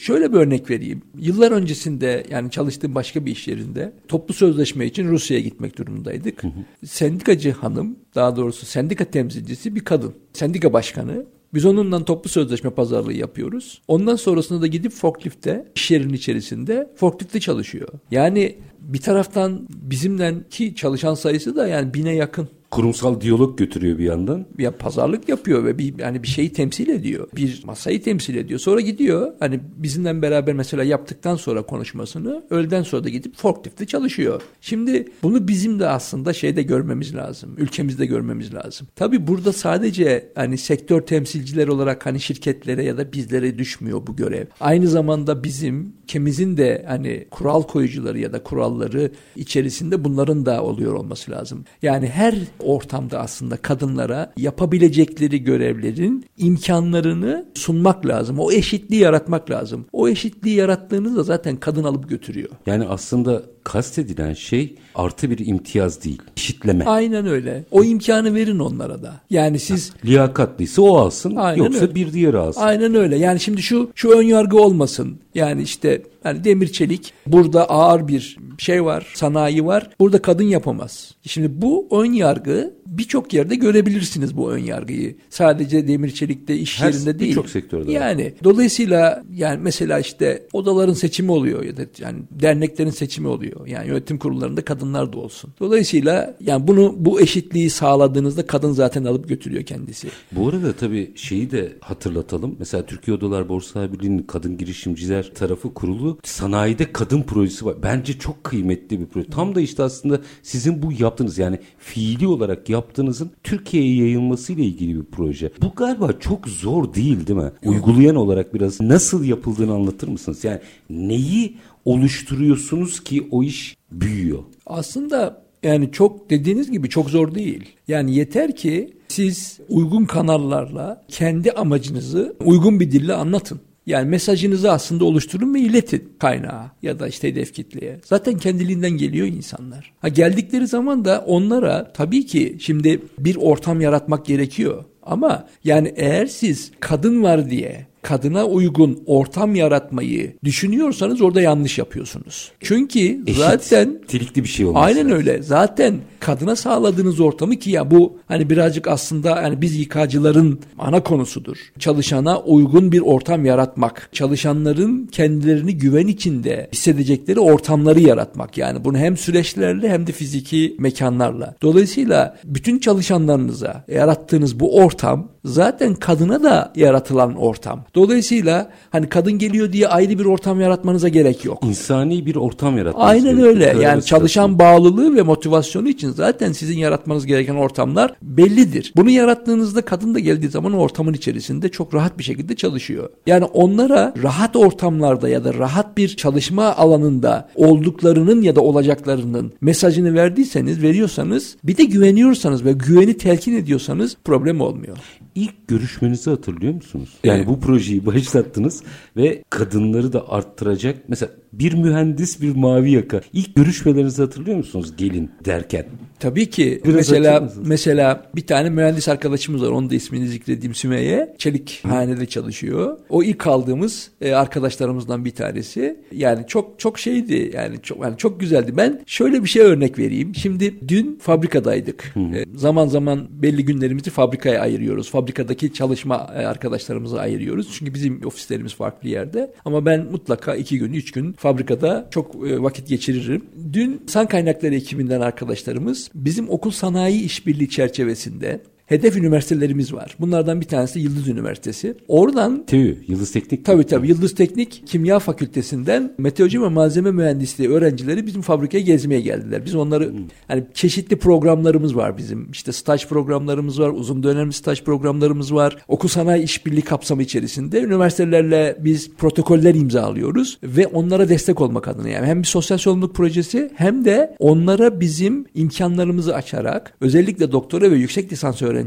şöyle 0.00 0.32
bir 0.32 0.38
örnek 0.38 0.70
vereyim. 0.70 1.02
Yıllar 1.18 1.52
öncesinde 1.52 2.26
yani 2.30 2.50
çalıştığım 2.50 2.94
başka 2.94 3.26
bir 3.26 3.32
iş 3.32 3.48
yerinde 3.48 3.92
toplu 4.08 4.34
sözleşme 4.34 4.86
için 4.86 5.08
Rusya'ya 5.08 5.42
gitmek 5.42 5.78
durumundaydık. 5.78 6.42
Hı 6.42 6.46
hı. 6.46 6.86
Sendikacı 6.86 7.52
hanım 7.52 7.96
daha 8.14 8.36
doğrusu 8.36 8.66
sendika 8.66 9.04
temsilcisi 9.04 9.74
bir 9.74 9.80
kadın. 9.80 10.14
Sendika 10.32 10.72
başkanı 10.72 11.26
biz 11.54 11.64
onunla 11.64 12.04
toplu 12.04 12.30
sözleşme 12.30 12.70
pazarlığı 12.70 13.12
yapıyoruz. 13.12 13.82
Ondan 13.88 14.16
sonrasında 14.16 14.62
da 14.62 14.66
gidip 14.66 14.92
forklifte 14.92 15.64
iş 15.74 15.90
yerinin 15.90 16.12
içerisinde 16.12 16.90
forklifte 16.96 17.40
çalışıyor. 17.40 17.88
Yani 18.10 18.56
bir 18.88 18.98
taraftan 18.98 19.66
bizimle 19.70 20.34
ki 20.50 20.74
çalışan 20.74 21.14
sayısı 21.14 21.56
da 21.56 21.66
yani 21.66 21.94
bine 21.94 22.14
yakın 22.14 22.48
kurumsal 22.70 23.20
diyalog 23.20 23.58
götürüyor 23.58 23.98
bir 23.98 24.04
yandan. 24.04 24.46
Ya 24.58 24.76
pazarlık 24.76 25.28
yapıyor 25.28 25.64
ve 25.64 25.78
bir 25.78 25.98
yani 25.98 26.22
bir 26.22 26.28
şeyi 26.28 26.52
temsil 26.52 26.88
ediyor. 26.88 27.28
Bir 27.36 27.62
masayı 27.64 28.02
temsil 28.02 28.34
ediyor. 28.34 28.60
Sonra 28.60 28.80
gidiyor 28.80 29.32
hani 29.38 29.60
bizimle 29.76 30.22
beraber 30.22 30.54
mesela 30.54 30.84
yaptıktan 30.84 31.36
sonra 31.36 31.62
konuşmasını 31.62 32.44
öğleden 32.50 32.82
sonra 32.82 33.04
da 33.04 33.08
gidip 33.08 33.36
forkliftte 33.36 33.86
çalışıyor. 33.86 34.42
Şimdi 34.60 35.08
bunu 35.22 35.48
bizim 35.48 35.80
de 35.80 35.88
aslında 35.88 36.32
şeyde 36.32 36.62
görmemiz 36.62 37.14
lazım. 37.14 37.54
Ülkemizde 37.58 38.06
görmemiz 38.06 38.54
lazım. 38.54 38.86
Tabii 38.96 39.26
burada 39.26 39.52
sadece 39.52 40.32
hani 40.34 40.58
sektör 40.58 41.00
temsilciler 41.00 41.68
olarak 41.68 42.06
hani 42.06 42.20
şirketlere 42.20 42.84
ya 42.84 42.98
da 42.98 43.12
bizlere 43.12 43.58
düşmüyor 43.58 44.06
bu 44.06 44.16
görev. 44.16 44.46
Aynı 44.60 44.88
zamanda 44.88 45.44
bizim 45.44 45.92
ülkemizin 46.08 46.56
de 46.56 46.84
hani 46.88 47.26
kural 47.30 47.62
koyucuları 47.62 48.18
ya 48.18 48.32
da 48.32 48.42
kuralları 48.42 49.10
içerisinde 49.36 50.04
bunların 50.04 50.46
da 50.46 50.62
oluyor 50.62 50.94
olması 50.94 51.30
lazım. 51.30 51.64
Yani 51.82 52.06
her 52.06 52.34
ortamda 52.60 53.20
aslında 53.20 53.56
kadınlara 53.56 54.32
yapabilecekleri 54.36 55.44
görevlerin 55.44 56.24
imkanlarını 56.38 57.46
sunmak 57.54 58.06
lazım. 58.06 58.38
O 58.38 58.52
eşitliği 58.52 59.00
yaratmak 59.00 59.50
lazım. 59.50 59.86
O 59.92 60.08
eşitliği 60.08 60.56
yarattığınızda 60.56 61.22
zaten 61.22 61.56
kadın 61.56 61.84
alıp 61.84 62.08
götürüyor. 62.08 62.50
Yani 62.66 62.84
aslında 62.84 63.42
kastedilen 63.68 64.32
şey 64.32 64.74
artı 64.94 65.30
bir 65.30 65.46
imtiyaz 65.46 66.04
değil. 66.04 66.22
Eşitleme. 66.36 66.84
Aynen 66.84 67.26
öyle. 67.26 67.64
O 67.70 67.84
imkanı 67.84 68.34
verin 68.34 68.58
onlara 68.58 69.02
da. 69.02 69.20
Yani 69.30 69.58
siz... 69.58 69.90
Ha, 69.90 69.96
liyakatlıysa 70.04 70.82
o 70.82 70.96
alsın. 70.96 71.36
Aynen 71.36 71.64
yoksa 71.64 71.80
öyle. 71.80 71.94
bir 71.94 72.12
diğeri 72.12 72.38
alsın. 72.38 72.60
Aynen 72.60 72.94
öyle. 72.94 73.16
Yani 73.16 73.40
şimdi 73.40 73.62
şu 73.62 73.90
şu 73.94 74.10
ön 74.10 74.22
yargı 74.22 74.58
olmasın. 74.58 75.18
Yani 75.34 75.62
işte 75.62 76.02
yani 76.24 76.44
demir 76.44 76.68
çelik 76.68 77.12
burada 77.26 77.70
ağır 77.70 78.08
bir 78.08 78.36
şey 78.58 78.84
var, 78.84 79.12
sanayi 79.14 79.64
var. 79.64 79.90
Burada 80.00 80.22
kadın 80.22 80.44
yapamaz. 80.44 81.14
Şimdi 81.22 81.62
bu 81.62 81.88
ön 81.90 82.12
yargı 82.12 82.74
birçok 82.86 83.34
yerde 83.34 83.54
görebilirsiniz 83.54 84.36
bu 84.36 84.52
ön 84.52 84.58
yargıyı. 84.58 85.16
Sadece 85.30 85.88
demir 85.88 86.10
çelikte 86.10 86.56
iş 86.56 86.80
Her, 86.80 86.92
yerinde 86.92 87.18
değil. 87.18 87.30
Birçok 87.30 87.50
sektörde. 87.50 87.92
Yani 87.92 88.34
dolayısıyla 88.44 89.22
yani 89.34 89.60
mesela 89.62 89.98
işte 89.98 90.46
odaların 90.52 90.92
seçimi 90.92 91.32
oluyor 91.32 91.62
ya 91.64 91.76
da 91.76 91.82
yani 91.98 92.18
derneklerin 92.30 92.90
seçimi 92.90 93.28
oluyor. 93.28 93.66
Yani 93.66 93.88
yönetim 93.88 94.18
kurullarında 94.18 94.64
kadınlar 94.64 95.12
da 95.12 95.18
olsun. 95.18 95.50
Dolayısıyla 95.60 96.36
yani 96.40 96.68
bunu 96.68 96.94
bu 96.98 97.20
eşitliği 97.20 97.70
sağladığınızda 97.70 98.46
kadın 98.46 98.72
zaten 98.72 99.04
alıp 99.04 99.28
götürüyor 99.28 99.62
kendisi. 99.62 100.08
Bu 100.32 100.48
arada 100.48 100.72
tabii 100.72 101.12
şeyi 101.16 101.50
de 101.50 101.72
hatırlatalım. 101.80 102.56
Mesela 102.58 102.86
Türkiye 102.86 103.16
Odalar 103.16 103.48
Borsa 103.48 103.92
Birliği'nin 103.92 104.22
kadın 104.22 104.58
girişimciler 104.58 105.34
tarafı 105.34 105.74
kurulu 105.74 106.07
sanayide 106.24 106.92
kadın 106.92 107.22
projesi 107.22 107.66
var. 107.66 107.76
Bence 107.82 108.18
çok 108.18 108.44
kıymetli 108.44 109.00
bir 109.00 109.06
proje. 109.06 109.30
Tam 109.30 109.54
da 109.54 109.60
işte 109.60 109.82
aslında 109.82 110.20
sizin 110.42 110.82
bu 110.82 110.92
yaptığınız 110.98 111.38
yani 111.38 111.58
fiili 111.78 112.26
olarak 112.26 112.68
yaptığınızın 112.68 113.30
Türkiye'ye 113.42 113.96
yayılmasıyla 113.96 114.64
ilgili 114.64 114.96
bir 115.00 115.04
proje. 115.04 115.50
Bu 115.62 115.72
galiba 115.76 116.12
çok 116.12 116.48
zor 116.48 116.94
değil 116.94 117.26
değil 117.26 117.38
mi? 117.38 117.52
Uygulayan 117.64 118.16
olarak 118.16 118.54
biraz 118.54 118.80
nasıl 118.80 119.24
yapıldığını 119.24 119.72
anlatır 119.72 120.08
mısınız? 120.08 120.44
Yani 120.44 120.60
neyi 120.90 121.56
oluşturuyorsunuz 121.84 123.04
ki 123.04 123.28
o 123.30 123.42
iş 123.42 123.76
büyüyor? 123.92 124.38
Aslında 124.66 125.42
yani 125.62 125.92
çok 125.92 126.30
dediğiniz 126.30 126.70
gibi 126.70 126.88
çok 126.88 127.10
zor 127.10 127.34
değil. 127.34 127.64
Yani 127.88 128.14
yeter 128.14 128.56
ki 128.56 128.90
siz 129.08 129.60
uygun 129.68 130.04
kanallarla 130.04 131.04
kendi 131.08 131.52
amacınızı 131.52 132.36
uygun 132.44 132.80
bir 132.80 132.92
dille 132.92 133.14
anlatın. 133.14 133.60
Yani 133.88 134.08
mesajınızı 134.08 134.72
aslında 134.72 135.04
oluşturun 135.04 135.54
ve 135.54 135.60
iletin 135.60 136.12
kaynağa 136.18 136.72
ya 136.82 136.98
da 136.98 137.08
işte 137.08 137.28
hedef 137.28 137.54
kitleye. 137.54 138.00
Zaten 138.04 138.38
kendiliğinden 138.38 138.90
geliyor 138.90 139.26
insanlar. 139.26 139.92
Ha 140.00 140.08
geldikleri 140.08 140.66
zaman 140.66 141.04
da 141.04 141.24
onlara 141.26 141.92
tabii 141.92 142.26
ki 142.26 142.56
şimdi 142.60 143.02
bir 143.18 143.36
ortam 143.36 143.80
yaratmak 143.80 144.26
gerekiyor. 144.26 144.84
Ama 145.02 145.48
yani 145.64 145.92
eğer 145.96 146.26
siz 146.26 146.70
kadın 146.80 147.22
var 147.22 147.50
diye 147.50 147.86
kadına 148.02 148.46
uygun 148.46 149.02
ortam 149.06 149.54
yaratmayı 149.54 150.36
düşünüyorsanız 150.44 151.20
orada 151.22 151.40
yanlış 151.40 151.78
yapıyorsunuz. 151.78 152.52
Çünkü 152.60 152.98
Eşit, 153.26 153.36
zaten 153.36 153.98
trikli 154.08 154.42
bir 154.42 154.48
şey 154.48 154.66
olması 154.66 154.84
Aynen 154.84 155.04
lazım. 155.04 155.18
öyle. 155.18 155.42
Zaten 155.42 155.94
kadına 156.20 156.56
sağladığınız 156.56 157.20
ortamı 157.20 157.56
ki 157.56 157.70
ya 157.70 157.90
bu 157.90 158.18
hani 158.28 158.50
birazcık 158.50 158.88
aslında 158.88 159.36
hani 159.36 159.60
biz 159.60 159.76
yıkacıların 159.76 160.60
ana 160.78 161.02
konusudur. 161.02 161.56
Çalışana 161.78 162.40
uygun 162.40 162.92
bir 162.92 163.00
ortam 163.00 163.44
yaratmak. 163.44 164.08
Çalışanların 164.12 165.06
kendilerini 165.06 165.78
güven 165.78 166.06
içinde 166.06 166.68
hissedecekleri 166.72 167.40
ortamları 167.40 168.00
yaratmak. 168.00 168.58
Yani 168.58 168.84
bunu 168.84 168.98
hem 168.98 169.16
süreçlerle 169.16 169.88
hem 169.88 170.06
de 170.06 170.12
fiziki 170.12 170.76
mekanlarla. 170.78 171.54
Dolayısıyla 171.62 172.36
bütün 172.44 172.78
çalışanlarınıza 172.78 173.84
yarattığınız 173.88 174.60
bu 174.60 174.76
ortam 174.76 175.28
zaten 175.44 175.94
kadına 175.94 176.42
da 176.42 176.72
yaratılan 176.76 177.34
ortam. 177.36 177.84
Dolayısıyla 177.98 178.70
hani 178.90 179.08
kadın 179.08 179.38
geliyor 179.38 179.72
diye 179.72 179.88
ayrı 179.88 180.18
bir 180.18 180.24
ortam 180.24 180.60
yaratmanıza 180.60 181.08
gerek 181.08 181.44
yok. 181.44 181.64
İnsani 181.64 182.26
bir 182.26 182.36
ortam 182.36 182.78
yaratmanız 182.78 183.10
Aynen 183.10 183.24
gerekiyor. 183.24 183.48
öyle. 183.48 183.74
Böyle 183.74 183.84
Yani 183.84 184.02
çalışan 184.02 184.58
bağlılığı 184.58 185.16
ve 185.16 185.22
motivasyonu 185.22 185.88
için 185.88 186.10
zaten 186.10 186.52
sizin 186.52 186.78
yaratmanız 186.78 187.26
gereken 187.26 187.54
ortamlar 187.54 188.14
bellidir. 188.22 188.92
Bunu 188.96 189.10
yarattığınızda 189.10 189.82
kadın 189.82 190.14
da 190.14 190.18
geldiği 190.18 190.48
zaman 190.48 190.72
o 190.72 190.78
ortamın 190.78 191.12
içerisinde 191.12 191.68
çok 191.68 191.94
rahat 191.94 192.18
bir 192.18 192.24
şekilde 192.24 192.56
çalışıyor. 192.56 193.10
Yani 193.26 193.44
onlara 193.44 194.14
rahat 194.22 194.56
ortamlarda 194.56 195.28
ya 195.28 195.44
da 195.44 195.54
rahat 195.54 195.96
bir 195.96 196.08
çalışma 196.08 196.76
alanında 196.76 197.48
olduklarının 197.54 198.42
ya 198.42 198.56
da 198.56 198.60
olacaklarının 198.60 199.52
mesajını 199.60 200.14
verdiyseniz, 200.14 200.82
veriyorsanız 200.82 201.56
bir 201.64 201.76
de 201.76 201.84
güveniyorsanız 201.84 202.64
ve 202.64 202.72
güveni 202.72 203.16
telkin 203.16 203.56
ediyorsanız 203.56 204.16
problem 204.24 204.60
olmuyor. 204.60 204.96
İlk 205.38 205.68
görüşmenizi 205.68 206.30
hatırlıyor 206.30 206.74
musunuz? 206.74 207.08
Yani 207.24 207.46
bu 207.46 207.60
projeyi 207.60 208.06
başlattınız 208.06 208.82
ve 209.16 209.42
kadınları 209.50 210.12
da 210.12 210.28
arttıracak. 210.28 211.08
Mesela 211.08 211.32
bir 211.52 211.74
mühendis 211.74 212.42
bir 212.42 212.56
mavi 212.56 212.90
yaka. 212.90 213.20
İlk 213.32 213.54
görüşmelerinizi 213.54 214.22
hatırlıyor 214.22 214.56
musunuz 214.56 214.96
gelin 214.96 215.30
derken? 215.44 215.86
Tabii 216.20 216.50
ki 216.50 216.80
Biraz 216.84 216.96
mesela 216.96 217.52
mesela 217.64 218.30
bir 218.36 218.46
tane 218.46 218.70
mühendis 218.70 219.08
arkadaşımız 219.08 219.62
var. 219.62 219.68
Onun 219.68 219.90
da 219.90 219.94
ismini 219.94 220.28
zikrediğim 220.28 220.74
Sümeyye. 220.74 221.34
Çelik 221.38 221.80
hanede 221.84 222.26
çalışıyor. 222.26 222.98
O 223.08 223.22
ilk 223.22 223.46
aldığımız 223.46 224.10
e, 224.20 224.32
arkadaşlarımızdan 224.32 225.24
bir 225.24 225.30
tanesi. 225.30 226.00
Yani 226.12 226.44
çok 226.46 226.78
çok 226.78 226.98
şeydi. 226.98 227.50
Yani 227.54 227.76
çok 227.82 228.02
yani 228.02 228.16
çok 228.16 228.40
güzeldi. 228.40 228.72
Ben 228.76 229.02
şöyle 229.06 229.42
bir 229.42 229.48
şey 229.48 229.62
örnek 229.62 229.98
vereyim. 229.98 230.34
Şimdi 230.34 230.88
dün 230.88 231.18
fabrikadaydık. 231.22 232.14
E, 232.16 232.44
zaman 232.54 232.86
zaman 232.86 233.26
belli 233.30 233.64
günlerimizi 233.64 234.10
fabrikaya 234.10 234.60
ayırıyoruz. 234.60 235.10
Fabrikadaki 235.28 235.72
çalışma 235.72 236.30
e, 236.36 236.46
arkadaşlarımızı 236.46 237.20
ayırıyoruz. 237.20 237.68
Çünkü 237.72 237.94
bizim 237.94 238.26
ofislerimiz 238.26 238.74
farklı 238.74 239.08
yerde. 239.08 239.52
Ama 239.64 239.86
ben 239.86 240.06
mutlaka 240.10 240.54
iki 240.54 240.78
gün, 240.78 240.92
üç 240.92 241.12
gün 241.12 241.32
fabrikada 241.32 242.08
çok 242.10 242.34
e, 242.34 242.62
vakit 242.62 242.88
geçiririm. 242.88 243.44
Dün 243.72 244.02
San 244.06 244.26
Kaynakları 244.26 244.74
ekibinden 244.74 245.20
arkadaşlarımız 245.20 246.10
bizim 246.14 246.50
okul 246.50 246.70
sanayi 246.70 247.22
işbirliği 247.22 247.68
çerçevesinde 247.68 248.60
hedef 248.88 249.16
üniversitelerimiz 249.16 249.94
var. 249.94 250.16
Bunlardan 250.20 250.60
bir 250.60 250.66
tanesi 250.66 251.00
Yıldız 251.00 251.28
Üniversitesi. 251.28 251.94
Oradan 252.08 252.66
TÜ, 252.66 252.98
Yıldız 253.08 253.32
Teknik. 253.32 253.64
Tabii 253.64 253.84
tabii 253.84 254.08
Yıldız 254.08 254.34
Teknik 254.34 254.82
Kimya 254.86 255.18
Fakültesinden 255.18 256.14
meteoroloji 256.18 256.62
ve 256.62 256.68
malzeme 256.68 257.10
mühendisliği 257.10 257.70
öğrencileri 257.70 258.26
bizim 258.26 258.42
fabrikaya 258.42 258.84
gezmeye 258.84 259.20
geldiler. 259.20 259.64
Biz 259.64 259.74
onları 259.74 260.12
hani 260.48 260.64
çeşitli 260.74 261.16
programlarımız 261.16 261.96
var 261.96 262.18
bizim. 262.18 262.50
İşte 262.50 262.72
staj 262.72 263.06
programlarımız 263.06 263.80
var, 263.80 263.88
uzun 263.88 264.22
dönemli 264.22 264.52
staj 264.52 264.82
programlarımız 264.82 265.54
var. 265.54 265.76
Okul 265.88 266.08
sanayi 266.08 266.42
işbirliği 266.42 266.82
kapsamı 266.82 267.22
içerisinde 267.22 267.80
üniversitelerle 267.80 268.76
biz 268.80 269.10
protokoller 269.14 269.74
imzalıyoruz 269.74 270.58
ve 270.62 270.86
onlara 270.86 271.28
destek 271.28 271.60
olmak 271.60 271.88
adına 271.88 272.08
yani 272.08 272.26
hem 272.26 272.42
bir 272.42 272.46
sosyal 272.46 272.78
sorumluluk 272.78 273.14
projesi 273.14 273.70
hem 273.74 274.04
de 274.04 274.36
onlara 274.38 275.00
bizim 275.00 275.44
imkanlarımızı 275.54 276.34
açarak 276.34 276.94
özellikle 277.00 277.52
doktora 277.52 277.90
ve 277.90 277.96
yüksek 277.96 278.32
lisans 278.32 278.62
öğrencilerine 278.62 278.77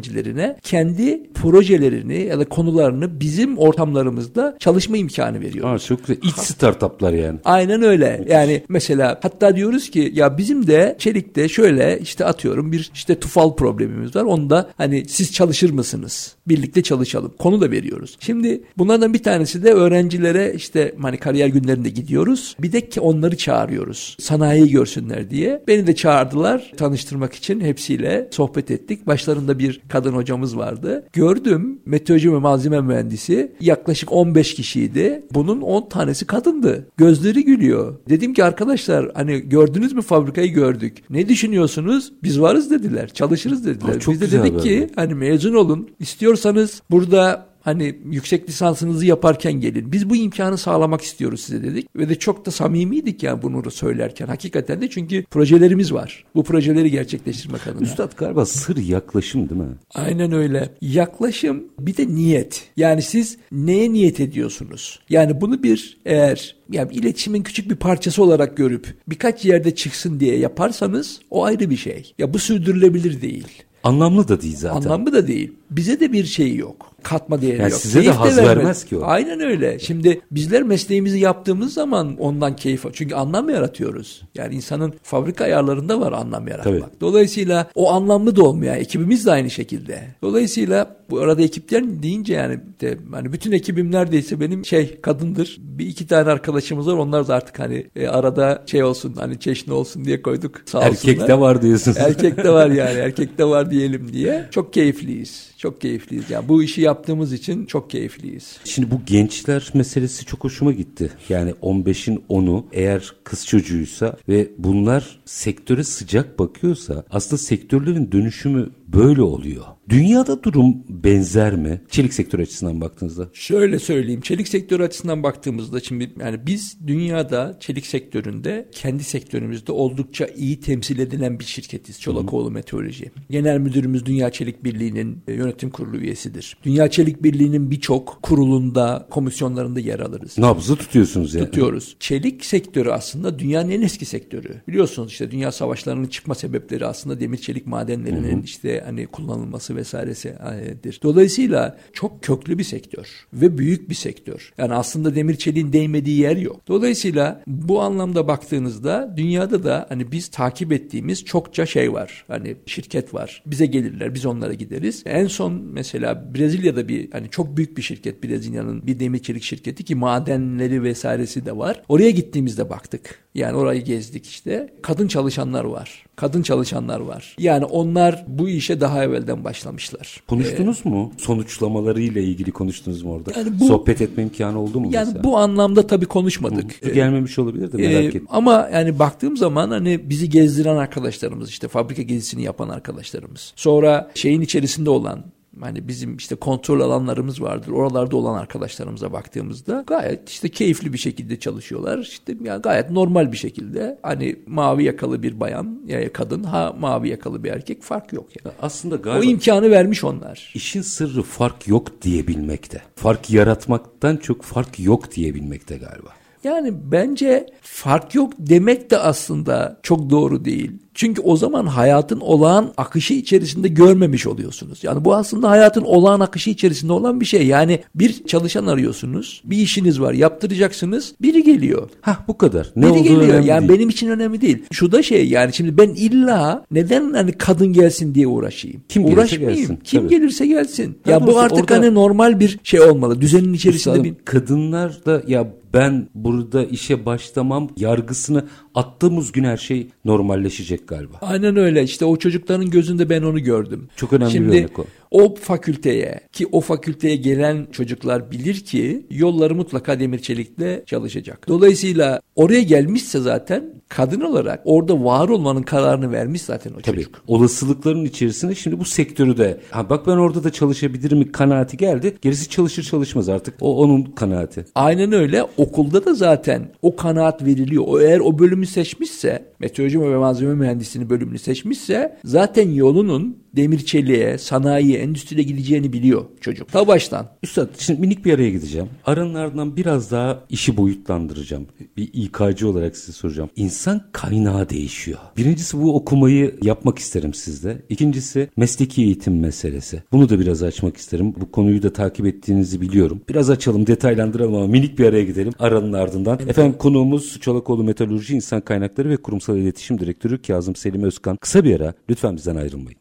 kendi 0.63 1.33
projelerini 1.33 2.21
ya 2.23 2.39
da 2.39 2.45
konularını 2.45 3.19
bizim 3.19 3.57
ortamlarımızda 3.57 4.55
çalışma 4.59 4.97
imkanı 4.97 5.41
veriyoruz. 5.41 5.83
Aa, 5.83 5.87
çok 5.87 6.07
güzel. 6.07 6.21
İç 6.23 6.35
startuplar 6.35 7.13
yani. 7.13 7.39
Aynen 7.45 7.81
öyle. 7.81 8.25
Yani 8.29 8.63
mesela 8.69 9.19
hatta 9.23 9.55
diyoruz 9.55 9.89
ki 9.89 10.11
ya 10.13 10.37
bizim 10.37 10.67
de 10.67 10.95
Çelik'te 10.99 11.49
şöyle 11.49 11.99
işte 12.01 12.25
atıyorum 12.25 12.71
bir 12.71 12.91
işte 12.93 13.19
tufal 13.19 13.55
problemimiz 13.55 14.15
var. 14.15 14.23
Onda 14.23 14.69
hani 14.77 15.05
siz 15.07 15.33
çalışır 15.33 15.69
mısınız? 15.69 16.35
Birlikte 16.47 16.83
çalışalım. 16.83 17.33
Konu 17.39 17.61
da 17.61 17.71
veriyoruz. 17.71 18.17
Şimdi 18.19 18.63
bunlardan 18.77 19.13
bir 19.13 19.23
tanesi 19.23 19.63
de 19.63 19.73
öğrencilere 19.73 20.53
işte 20.55 20.95
hani 21.01 21.17
kariyer 21.17 21.47
günlerinde 21.47 21.89
gidiyoruz. 21.89 22.55
Bir 22.59 22.71
de 22.71 22.89
ki 22.89 23.01
onları 23.01 23.37
çağırıyoruz. 23.37 24.17
Sanayiyi 24.19 24.71
görsünler 24.71 25.29
diye. 25.29 25.63
Beni 25.67 25.87
de 25.87 25.95
çağırdılar 25.95 26.71
tanıştırmak 26.77 27.33
için 27.33 27.61
hepsiyle 27.61 28.27
sohbet 28.31 28.71
ettik. 28.71 29.07
Başlarında 29.07 29.59
bir 29.59 29.80
kadın 29.89 30.13
hocamız 30.13 30.57
vardı. 30.57 31.07
Gördüm 31.13 31.79
meteoroloji 31.85 32.33
ve 32.33 32.37
malzeme 32.37 32.81
mühendisi 32.81 33.51
yaklaşık 33.61 34.11
15 34.11 34.53
kişiydi. 34.55 35.23
Bunun 35.33 35.61
10 35.61 35.89
tanesi 35.89 36.27
kadındı. 36.27 36.87
Gözleri 36.97 37.45
gülüyor. 37.45 37.95
Dedim 38.09 38.33
ki 38.33 38.43
arkadaşlar 38.43 39.11
hani 39.13 39.49
gördünüz 39.49 39.93
mü 39.93 40.01
fabrikayı 40.01 40.53
gördük. 40.53 41.03
Ne 41.09 41.29
düşünüyorsunuz? 41.29 42.13
Biz 42.23 42.41
varız 42.41 42.71
dediler. 42.71 43.09
Çalışırız 43.13 43.65
dediler. 43.65 43.95
Aa, 43.95 43.99
çok 43.99 44.13
Biz 44.13 44.21
de 44.21 44.31
dedik 44.31 44.51
haber 44.51 44.63
ki 44.63 44.89
hani 44.95 45.13
mezun 45.13 45.53
olun. 45.53 45.89
İstiyorsanız 45.99 46.81
burada 46.91 47.50
Hani 47.61 47.95
yüksek 48.11 48.49
lisansınızı 48.49 49.05
yaparken 49.05 49.53
gelin. 49.53 49.91
Biz 49.91 50.09
bu 50.09 50.15
imkanı 50.15 50.57
sağlamak 50.57 51.01
istiyoruz 51.01 51.41
size 51.41 51.63
dedik. 51.63 51.95
Ve 51.95 52.09
de 52.09 52.15
çok 52.15 52.45
da 52.45 52.51
samimiydik 52.51 53.23
yani 53.23 53.41
bunu 53.41 53.71
söylerken. 53.71 54.27
Hakikaten 54.27 54.81
de 54.81 54.89
çünkü 54.89 55.23
projelerimiz 55.23 55.93
var. 55.93 56.25
Bu 56.35 56.43
projeleri 56.43 56.91
gerçekleştirmek 56.91 57.67
adına. 57.67 57.81
Üstad 57.81 58.17
galiba 58.17 58.45
sır 58.45 58.77
yaklaşım 58.77 59.49
değil 59.49 59.61
mi? 59.61 59.67
Aynen 59.93 60.31
öyle. 60.31 60.69
Yaklaşım 60.81 61.63
bir 61.79 61.97
de 61.97 62.07
niyet. 62.07 62.63
Yani 62.77 63.01
siz 63.01 63.37
neye 63.51 63.93
niyet 63.93 64.19
ediyorsunuz? 64.19 64.99
Yani 65.09 65.41
bunu 65.41 65.63
bir 65.63 65.97
eğer 66.05 66.55
yani 66.71 66.93
iletişimin 66.93 67.43
küçük 67.43 67.69
bir 67.69 67.75
parçası 67.75 68.23
olarak 68.23 68.57
görüp 68.57 68.95
birkaç 69.07 69.45
yerde 69.45 69.75
çıksın 69.75 70.19
diye 70.19 70.37
yaparsanız 70.37 71.19
o 71.29 71.43
ayrı 71.43 71.69
bir 71.69 71.77
şey. 71.77 72.13
Ya 72.17 72.33
bu 72.33 72.39
sürdürülebilir 72.39 73.21
değil. 73.21 73.47
Anlamlı 73.83 74.27
da 74.27 74.41
değil 74.41 74.55
zaten. 74.57 74.89
Anlamlı 74.89 75.13
da 75.13 75.27
değil. 75.27 75.51
Bize 75.71 75.99
de 75.99 76.11
bir 76.13 76.25
şey 76.25 76.55
yok. 76.55 76.90
Katma 77.03 77.41
değeri 77.41 77.61
Yani 77.61 77.71
yok. 77.71 77.79
size 77.81 77.99
de 77.99 78.03
Keyif 78.03 78.15
haz 78.17 78.37
vermez. 78.37 78.57
vermez 78.57 78.85
ki 78.85 78.97
o. 78.97 79.01
Aynen 79.03 79.39
öyle. 79.39 79.79
Şimdi 79.79 80.21
bizler 80.31 80.63
mesleğimizi 80.63 81.19
yaptığımız 81.19 81.73
zaman 81.73 82.17
ondan 82.19 82.55
keyif 82.55 82.85
Çünkü 82.93 83.15
anlam 83.15 83.49
yaratıyoruz. 83.49 84.21
Yani 84.35 84.55
insanın 84.55 84.93
fabrika 85.03 85.43
ayarlarında 85.43 85.99
var 85.99 86.11
anlam 86.11 86.47
yaratmak. 86.47 86.81
Tabii. 86.81 87.01
Dolayısıyla 87.01 87.67
o 87.75 87.91
anlamlı 87.91 88.35
da 88.35 88.43
olmuyor. 88.43 88.75
Ekibimiz 88.75 89.25
de 89.25 89.31
aynı 89.31 89.49
şekilde. 89.49 90.01
Dolayısıyla 90.21 90.95
bu 91.09 91.19
arada 91.19 91.41
ekipler 91.41 92.03
deyince 92.03 92.33
yani 92.33 92.59
de, 92.81 92.97
hani 93.11 93.33
bütün 93.33 93.51
ekibim 93.51 93.91
neredeyse 93.91 94.39
benim 94.39 94.65
şey 94.65 95.01
kadındır. 95.01 95.57
Bir 95.59 95.85
iki 95.87 96.07
tane 96.07 96.29
arkadaşımız 96.29 96.87
var. 96.87 96.93
Onlar 96.93 97.27
da 97.27 97.35
artık 97.35 97.59
hani 97.59 97.87
e, 97.95 98.07
arada 98.07 98.63
şey 98.65 98.83
olsun 98.83 99.13
hani 99.19 99.39
çeşni 99.39 99.73
olsun 99.73 100.05
diye 100.05 100.21
koyduk. 100.21 100.61
Sağ 100.65 100.81
Erkek 100.81 101.09
olsunlar. 101.09 101.27
de 101.27 101.39
var 101.39 101.61
diyorsunuz. 101.61 101.97
Erkek 101.97 102.37
de 102.37 102.49
var 102.49 102.69
yani. 102.69 102.99
Erkek 102.99 103.37
de 103.37 103.45
var 103.45 103.71
diyelim 103.71 104.13
diye. 104.13 104.47
Çok 104.51 104.73
keyifliyiz. 104.73 105.50
Çok 105.61 105.81
keyifliyiz. 105.81 106.29
Yani 106.29 106.47
bu 106.47 106.63
işi 106.63 106.81
yaptığımız 106.81 107.33
için 107.33 107.65
çok 107.65 107.89
keyifliyiz. 107.89 108.59
Şimdi 108.63 108.91
bu 108.91 109.01
gençler 109.05 109.69
meselesi 109.73 110.25
çok 110.25 110.43
hoşuma 110.43 110.71
gitti. 110.71 111.11
Yani 111.29 111.51
15'in 111.51 112.23
10'u 112.29 112.65
eğer 112.71 113.13
kız 113.23 113.47
çocuğuysa 113.47 114.17
ve 114.29 114.51
bunlar 114.57 115.19
sektöre 115.25 115.83
sıcak 115.83 116.39
bakıyorsa 116.39 117.03
aslında 117.09 117.37
sektörlerin 117.37 118.11
dönüşümü 118.11 118.69
böyle 118.93 119.21
oluyor. 119.21 119.65
Dünyada 119.89 120.43
durum 120.43 120.75
benzer 120.89 121.55
mi? 121.55 121.81
Çelik 121.89 122.13
sektörü 122.13 122.41
açısından 122.41 122.81
baktığınızda. 122.81 123.29
Şöyle 123.33 123.79
söyleyeyim. 123.79 124.21
Çelik 124.21 124.47
sektörü 124.47 124.83
açısından 124.83 125.23
baktığımızda 125.23 125.79
şimdi 125.79 126.13
yani 126.19 126.39
biz 126.45 126.77
dünyada 126.87 127.57
çelik 127.59 127.85
sektöründe 127.85 128.69
kendi 128.71 129.03
sektörümüzde 129.03 129.71
oldukça 129.71 130.25
iyi 130.25 130.59
temsil 130.59 130.99
edilen 130.99 131.39
bir 131.39 131.43
şirketiz. 131.43 132.01
Çolakoğlu 132.01 132.51
Meteoroloji. 132.51 133.11
Genel 133.29 133.57
müdürümüz 133.57 134.05
Dünya 134.05 134.29
Çelik 134.31 134.63
Birliği'nin 134.63 135.23
e, 135.27 135.33
yönetim 135.33 135.69
kurulu 135.69 135.97
üyesidir. 135.97 136.57
Dünya 136.63 136.89
Çelik 136.89 137.23
Birliği'nin 137.23 137.71
birçok 137.71 138.19
kurulunda, 138.21 139.07
komisyonlarında 139.09 139.79
yer 139.79 139.99
alırız. 139.99 140.37
Nabzı 140.37 140.75
tutuyorsunuz 140.75 141.35
yani. 141.35 141.45
tutuyoruz. 141.45 141.95
Çelik 141.99 142.45
sektörü 142.45 142.89
aslında 142.89 143.39
dünyanın 143.39 143.69
en 143.69 143.81
eski 143.81 144.05
sektörü. 144.05 144.61
Biliyorsunuz 144.67 145.11
işte 145.11 145.31
dünya 145.31 145.51
savaşlarının 145.51 146.07
çıkma 146.07 146.35
sebepleri 146.35 146.85
aslında 146.85 147.19
demir 147.19 147.37
çelik 147.37 147.67
madenlerinin 147.67 148.41
işte 148.43 148.80
işlerinde 148.81 148.85
hani 148.85 149.07
kullanılması 149.07 149.75
vesairesidir. 149.75 150.99
Dolayısıyla 151.03 151.77
çok 151.93 152.23
köklü 152.23 152.57
bir 152.57 152.63
sektör 152.63 153.07
ve 153.33 153.57
büyük 153.57 153.89
bir 153.89 153.95
sektör. 153.95 154.53
Yani 154.57 154.73
aslında 154.73 155.15
demir 155.15 155.35
çeliğin 155.35 155.73
değmediği 155.73 156.19
yer 156.19 156.37
yok. 156.37 156.61
Dolayısıyla 156.67 157.41
bu 157.47 157.81
anlamda 157.81 158.27
baktığınızda 158.27 159.13
dünyada 159.17 159.63
da 159.63 159.85
hani 159.89 160.11
biz 160.11 160.27
takip 160.27 160.71
ettiğimiz 160.71 161.25
çokça 161.25 161.65
şey 161.65 161.93
var. 161.93 162.25
Hani 162.27 162.55
şirket 162.65 163.13
var. 163.13 163.43
Bize 163.45 163.65
gelirler, 163.65 164.13
biz 164.13 164.25
onlara 164.25 164.53
gideriz. 164.53 165.03
En 165.05 165.27
son 165.27 165.53
mesela 165.53 166.33
Brezilya'da 166.33 166.87
bir 166.87 167.11
hani 167.11 167.29
çok 167.29 167.57
büyük 167.57 167.77
bir 167.77 167.81
şirket 167.81 168.23
Brezilya'nın 168.23 168.87
bir 168.87 168.99
demir 168.99 169.19
çelik 169.19 169.43
şirketi 169.43 169.83
ki 169.83 169.95
madenleri 169.95 170.83
vesairesi 170.83 171.45
de 171.45 171.57
var. 171.57 171.81
Oraya 171.89 172.11
gittiğimizde 172.11 172.69
baktık. 172.69 173.21
Yani 173.35 173.57
orayı 173.57 173.83
gezdik 173.83 174.25
işte. 174.25 174.73
Kadın 174.81 175.07
çalışanlar 175.07 175.63
var. 175.63 176.05
Kadın 176.21 176.41
çalışanlar 176.41 176.99
var. 176.99 177.35
Yani 177.39 177.65
onlar 177.65 178.25
bu 178.27 178.49
işe 178.49 178.81
daha 178.81 179.03
evvelden 179.03 179.43
başlamışlar. 179.43 180.21
Konuştunuz 180.27 180.81
ee, 180.85 180.89
mu? 180.89 181.13
Sonuçlamaları 181.17 182.01
ile 182.01 182.23
ilgili 182.23 182.51
konuştunuz 182.51 183.03
mu 183.03 183.13
orada? 183.13 183.39
Yani 183.39 183.59
bu, 183.59 183.65
Sohbet 183.65 184.01
etme 184.01 184.23
imkanı 184.23 184.59
oldu 184.59 184.79
mu 184.79 184.89
yani 184.91 185.05
mesela? 185.05 185.23
bu 185.23 185.37
anlamda 185.37 185.87
tabii 185.87 186.05
konuşmadık. 186.05 186.85
Hı, 186.85 186.93
gelmemiş 186.93 187.39
olabilir 187.39 187.71
de 187.71 187.77
merak 187.77 188.03
ee, 188.03 188.05
ettim. 188.05 188.25
Ama 188.29 188.69
yani 188.73 188.99
baktığım 188.99 189.37
zaman 189.37 189.71
hani 189.71 190.09
bizi 190.09 190.29
gezdiren 190.29 190.75
arkadaşlarımız 190.75 191.49
işte 191.49 191.67
fabrika 191.67 192.01
gezisini 192.01 192.43
yapan 192.43 192.69
arkadaşlarımız. 192.69 193.53
Sonra 193.55 194.11
şeyin 194.15 194.41
içerisinde 194.41 194.89
olan 194.89 195.23
hani 195.59 195.87
bizim 195.87 196.17
işte 196.17 196.35
kontrol 196.35 196.79
alanlarımız 196.79 197.41
vardır. 197.41 197.71
Oralarda 197.71 198.17
olan 198.17 198.39
arkadaşlarımıza 198.39 199.13
baktığımızda 199.13 199.83
gayet 199.87 200.29
işte 200.29 200.49
keyifli 200.49 200.93
bir 200.93 200.97
şekilde 200.97 201.39
çalışıyorlar. 201.39 201.99
İşte 201.99 202.35
yani 202.43 202.61
gayet 202.61 202.91
normal 202.91 203.31
bir 203.31 203.37
şekilde 203.37 203.99
hani 204.03 204.35
mavi 204.47 204.83
yakalı 204.83 205.23
bir 205.23 205.39
bayan 205.39 205.81
ya 205.87 206.13
kadın 206.13 206.43
ha 206.43 206.75
mavi 206.79 207.09
yakalı 207.09 207.43
bir 207.43 207.49
erkek 207.49 207.83
fark 207.83 208.13
yok 208.13 208.29
yani. 208.45 208.55
Aslında 208.61 208.95
galiba 208.95 209.19
o 209.19 209.23
imkanı 209.23 209.71
vermiş 209.71 210.03
onlar. 210.03 210.51
İşin 210.55 210.81
sırrı 210.81 211.23
fark 211.23 211.67
yok 211.67 212.01
diyebilmekte. 212.01 212.81
Fark 212.95 213.29
yaratmaktan 213.29 214.17
çok 214.17 214.41
fark 214.43 214.79
yok 214.79 215.15
diyebilmekte 215.15 215.77
galiba. 215.77 216.09
Yani 216.43 216.73
bence 216.91 217.45
fark 217.61 218.15
yok 218.15 218.33
demek 218.39 218.91
de 218.91 218.97
aslında 218.97 219.79
çok 219.83 220.09
doğru 220.09 220.45
değil. 220.45 220.71
Çünkü 220.93 221.21
o 221.21 221.37
zaman 221.37 221.65
hayatın 221.65 222.19
olağan 222.19 222.73
akışı 222.77 223.13
içerisinde 223.13 223.67
görmemiş 223.67 224.27
oluyorsunuz. 224.27 224.83
Yani 224.83 225.05
bu 225.05 225.15
aslında 225.15 225.49
hayatın 225.49 225.81
olağan 225.81 226.19
akışı 226.19 226.49
içerisinde 226.49 226.93
olan 226.93 227.19
bir 227.19 227.25
şey. 227.25 227.47
Yani 227.47 227.79
bir 227.95 228.23
çalışan 228.23 228.65
arıyorsunuz, 228.65 229.41
bir 229.45 229.57
işiniz 229.57 230.01
var, 230.01 230.13
yaptıracaksınız, 230.13 231.13
biri 231.21 231.43
geliyor. 231.43 231.89
Hah 232.01 232.27
bu 232.27 232.37
kadar. 232.37 232.71
Ne 232.75 232.93
biri 232.93 233.03
geliyor. 233.03 233.39
Yani 233.39 233.67
değil. 233.67 233.79
benim 233.79 233.89
için 233.89 234.07
önemli 234.07 234.41
değil. 234.41 234.63
Şu 234.71 234.91
da 234.91 235.03
şey 235.03 235.29
yani 235.29 235.53
şimdi 235.53 235.77
ben 235.77 235.89
illa 235.89 236.65
neden 236.71 237.13
hani 237.13 237.31
kadın 237.31 237.73
gelsin 237.73 238.15
diye 238.15 238.27
uğraşayım? 238.27 238.81
Kim 238.89 239.05
Uğraşmayayım. 239.05 239.57
Gelsin. 239.57 239.79
Kim 239.83 240.01
Tabii. 240.01 240.09
gelirse 240.09 240.47
gelsin. 240.47 240.97
Ya, 241.05 241.11
ya 241.11 241.27
bu 241.27 241.39
artık 241.39 241.71
orada, 241.71 241.75
hani 241.75 241.93
normal 241.93 242.39
bir 242.39 242.59
şey 242.63 242.81
olmalı. 242.81 243.21
Düzenin 243.21 243.53
içerisinde 243.53 244.03
bir 244.03 244.15
kadınlar 244.25 245.05
da 245.05 245.23
ya 245.27 245.47
ben 245.73 246.07
burada 246.15 246.63
işe 246.63 247.05
başlamam 247.05 247.69
yargısını 247.77 248.45
attığımız 248.75 249.31
gün 249.31 249.43
her 249.43 249.57
şey 249.57 249.87
normalleşecek 250.05 250.87
galiba. 250.87 251.17
Aynen 251.21 251.55
öyle. 251.57 251.83
İşte 251.83 252.05
o 252.05 252.17
çocukların 252.17 252.69
gözünde 252.69 253.09
ben 253.09 253.21
onu 253.21 253.39
gördüm. 253.39 253.87
Çok 253.95 254.13
önemli 254.13 254.31
Şimdi, 254.31 254.51
bir 254.51 254.57
örnek 254.57 254.79
o 254.79 254.85
o 255.11 255.35
fakülteye 255.35 256.19
ki 256.31 256.47
o 256.51 256.61
fakülteye 256.61 257.15
gelen 257.15 257.67
çocuklar 257.71 258.31
bilir 258.31 258.55
ki 258.55 259.05
yolları 259.09 259.55
mutlaka 259.55 259.99
demir 259.99 260.19
çelikle 260.19 260.83
çalışacak. 260.85 261.47
Dolayısıyla 261.47 262.21
oraya 262.35 262.61
gelmişse 262.61 263.19
zaten 263.19 263.63
kadın 263.89 264.21
olarak 264.21 264.61
orada 264.65 265.03
var 265.03 265.29
olmanın 265.29 265.63
kararını 265.63 266.11
vermiş 266.11 266.41
zaten 266.41 266.71
o 266.71 266.81
Tabii, 266.81 266.97
çocuk. 266.97 267.23
Olasılıkların 267.27 268.05
içerisinde 268.05 268.55
şimdi 268.55 268.79
bu 268.79 268.85
sektörü 268.85 269.37
de 269.37 269.59
ha 269.71 269.89
bak 269.89 270.07
ben 270.07 270.17
orada 270.17 270.43
da 270.43 270.51
çalışabilirim 270.51 271.17
mi 271.17 271.31
kanaati 271.31 271.77
geldi. 271.77 272.17
Gerisi 272.21 272.49
çalışır 272.49 272.83
çalışmaz 272.83 273.29
artık. 273.29 273.53
O 273.61 273.77
onun 273.77 274.03
kanaati. 274.03 274.65
Aynen 274.75 275.11
öyle. 275.11 275.43
Okulda 275.57 276.05
da 276.05 276.13
zaten 276.13 276.67
o 276.81 276.95
kanaat 276.95 277.45
veriliyor. 277.45 277.83
O 277.87 278.01
eğer 278.01 278.19
o 278.19 278.39
bölümü 278.39 278.65
seçmişse, 278.65 279.45
meteoroloji 279.59 280.01
ve 280.01 280.17
malzeme 280.17 280.55
mühendisliğini 280.55 281.09
bölümünü 281.09 281.39
seçmişse 281.39 282.17
zaten 282.23 282.71
yolunun 282.71 283.41
demir 283.55 283.79
çeliğe, 283.79 284.37
sanayiye, 284.37 284.99
endüstriye 284.99 285.43
gideceğini 285.43 285.93
biliyor 285.93 286.25
çocuk. 286.41 286.71
Ta 286.71 286.87
baştan. 286.87 287.27
Üstad 287.43 287.67
şimdi 287.77 287.99
minik 288.01 288.25
bir 288.25 288.33
araya 288.33 288.49
gideceğim. 288.49 288.87
Aranın 289.05 289.33
ardından 289.33 289.77
biraz 289.77 290.11
daha 290.11 290.43
işi 290.49 290.77
boyutlandıracağım. 290.77 291.67
Bir 291.97 292.09
İK'cı 292.13 292.69
olarak 292.69 292.97
size 292.97 293.11
soracağım. 293.11 293.49
İnsan 293.55 294.01
kaynağı 294.11 294.69
değişiyor. 294.69 295.19
Birincisi 295.37 295.81
bu 295.81 295.95
okumayı 295.95 296.55
yapmak 296.63 296.99
isterim 296.99 297.33
sizde. 297.33 297.81
İkincisi 297.89 298.49
mesleki 298.57 299.03
eğitim 299.03 299.39
meselesi. 299.39 300.03
Bunu 300.11 300.29
da 300.29 300.39
biraz 300.39 300.63
açmak 300.63 300.97
isterim. 300.97 301.33
Bu 301.41 301.51
konuyu 301.51 301.83
da 301.83 301.93
takip 301.93 302.25
ettiğinizi 302.25 302.81
biliyorum. 302.81 303.21
Biraz 303.29 303.49
açalım, 303.49 303.87
detaylandıralım 303.87 304.55
ama 304.55 304.67
minik 304.67 304.99
bir 304.99 305.05
araya 305.05 305.23
gidelim. 305.23 305.53
Aranın 305.59 305.93
ardından. 305.93 306.37
Evet. 306.39 306.49
Efendim 306.49 306.77
konuğumuz 306.77 307.39
Çolakoğlu 307.39 307.83
Metalurji 307.83 308.35
İnsan 308.35 308.61
Kaynakları 308.61 309.09
ve 309.09 309.17
Kurumsal 309.17 309.57
İletişim 309.57 309.99
Direktörü 309.99 310.41
Kazım 310.41 310.75
Selim 310.75 311.03
Özkan. 311.03 311.37
Kısa 311.37 311.63
bir 311.63 311.81
ara 311.81 311.93
lütfen 312.09 312.35
bizden 312.35 312.55
ayrılmayın. 312.55 313.00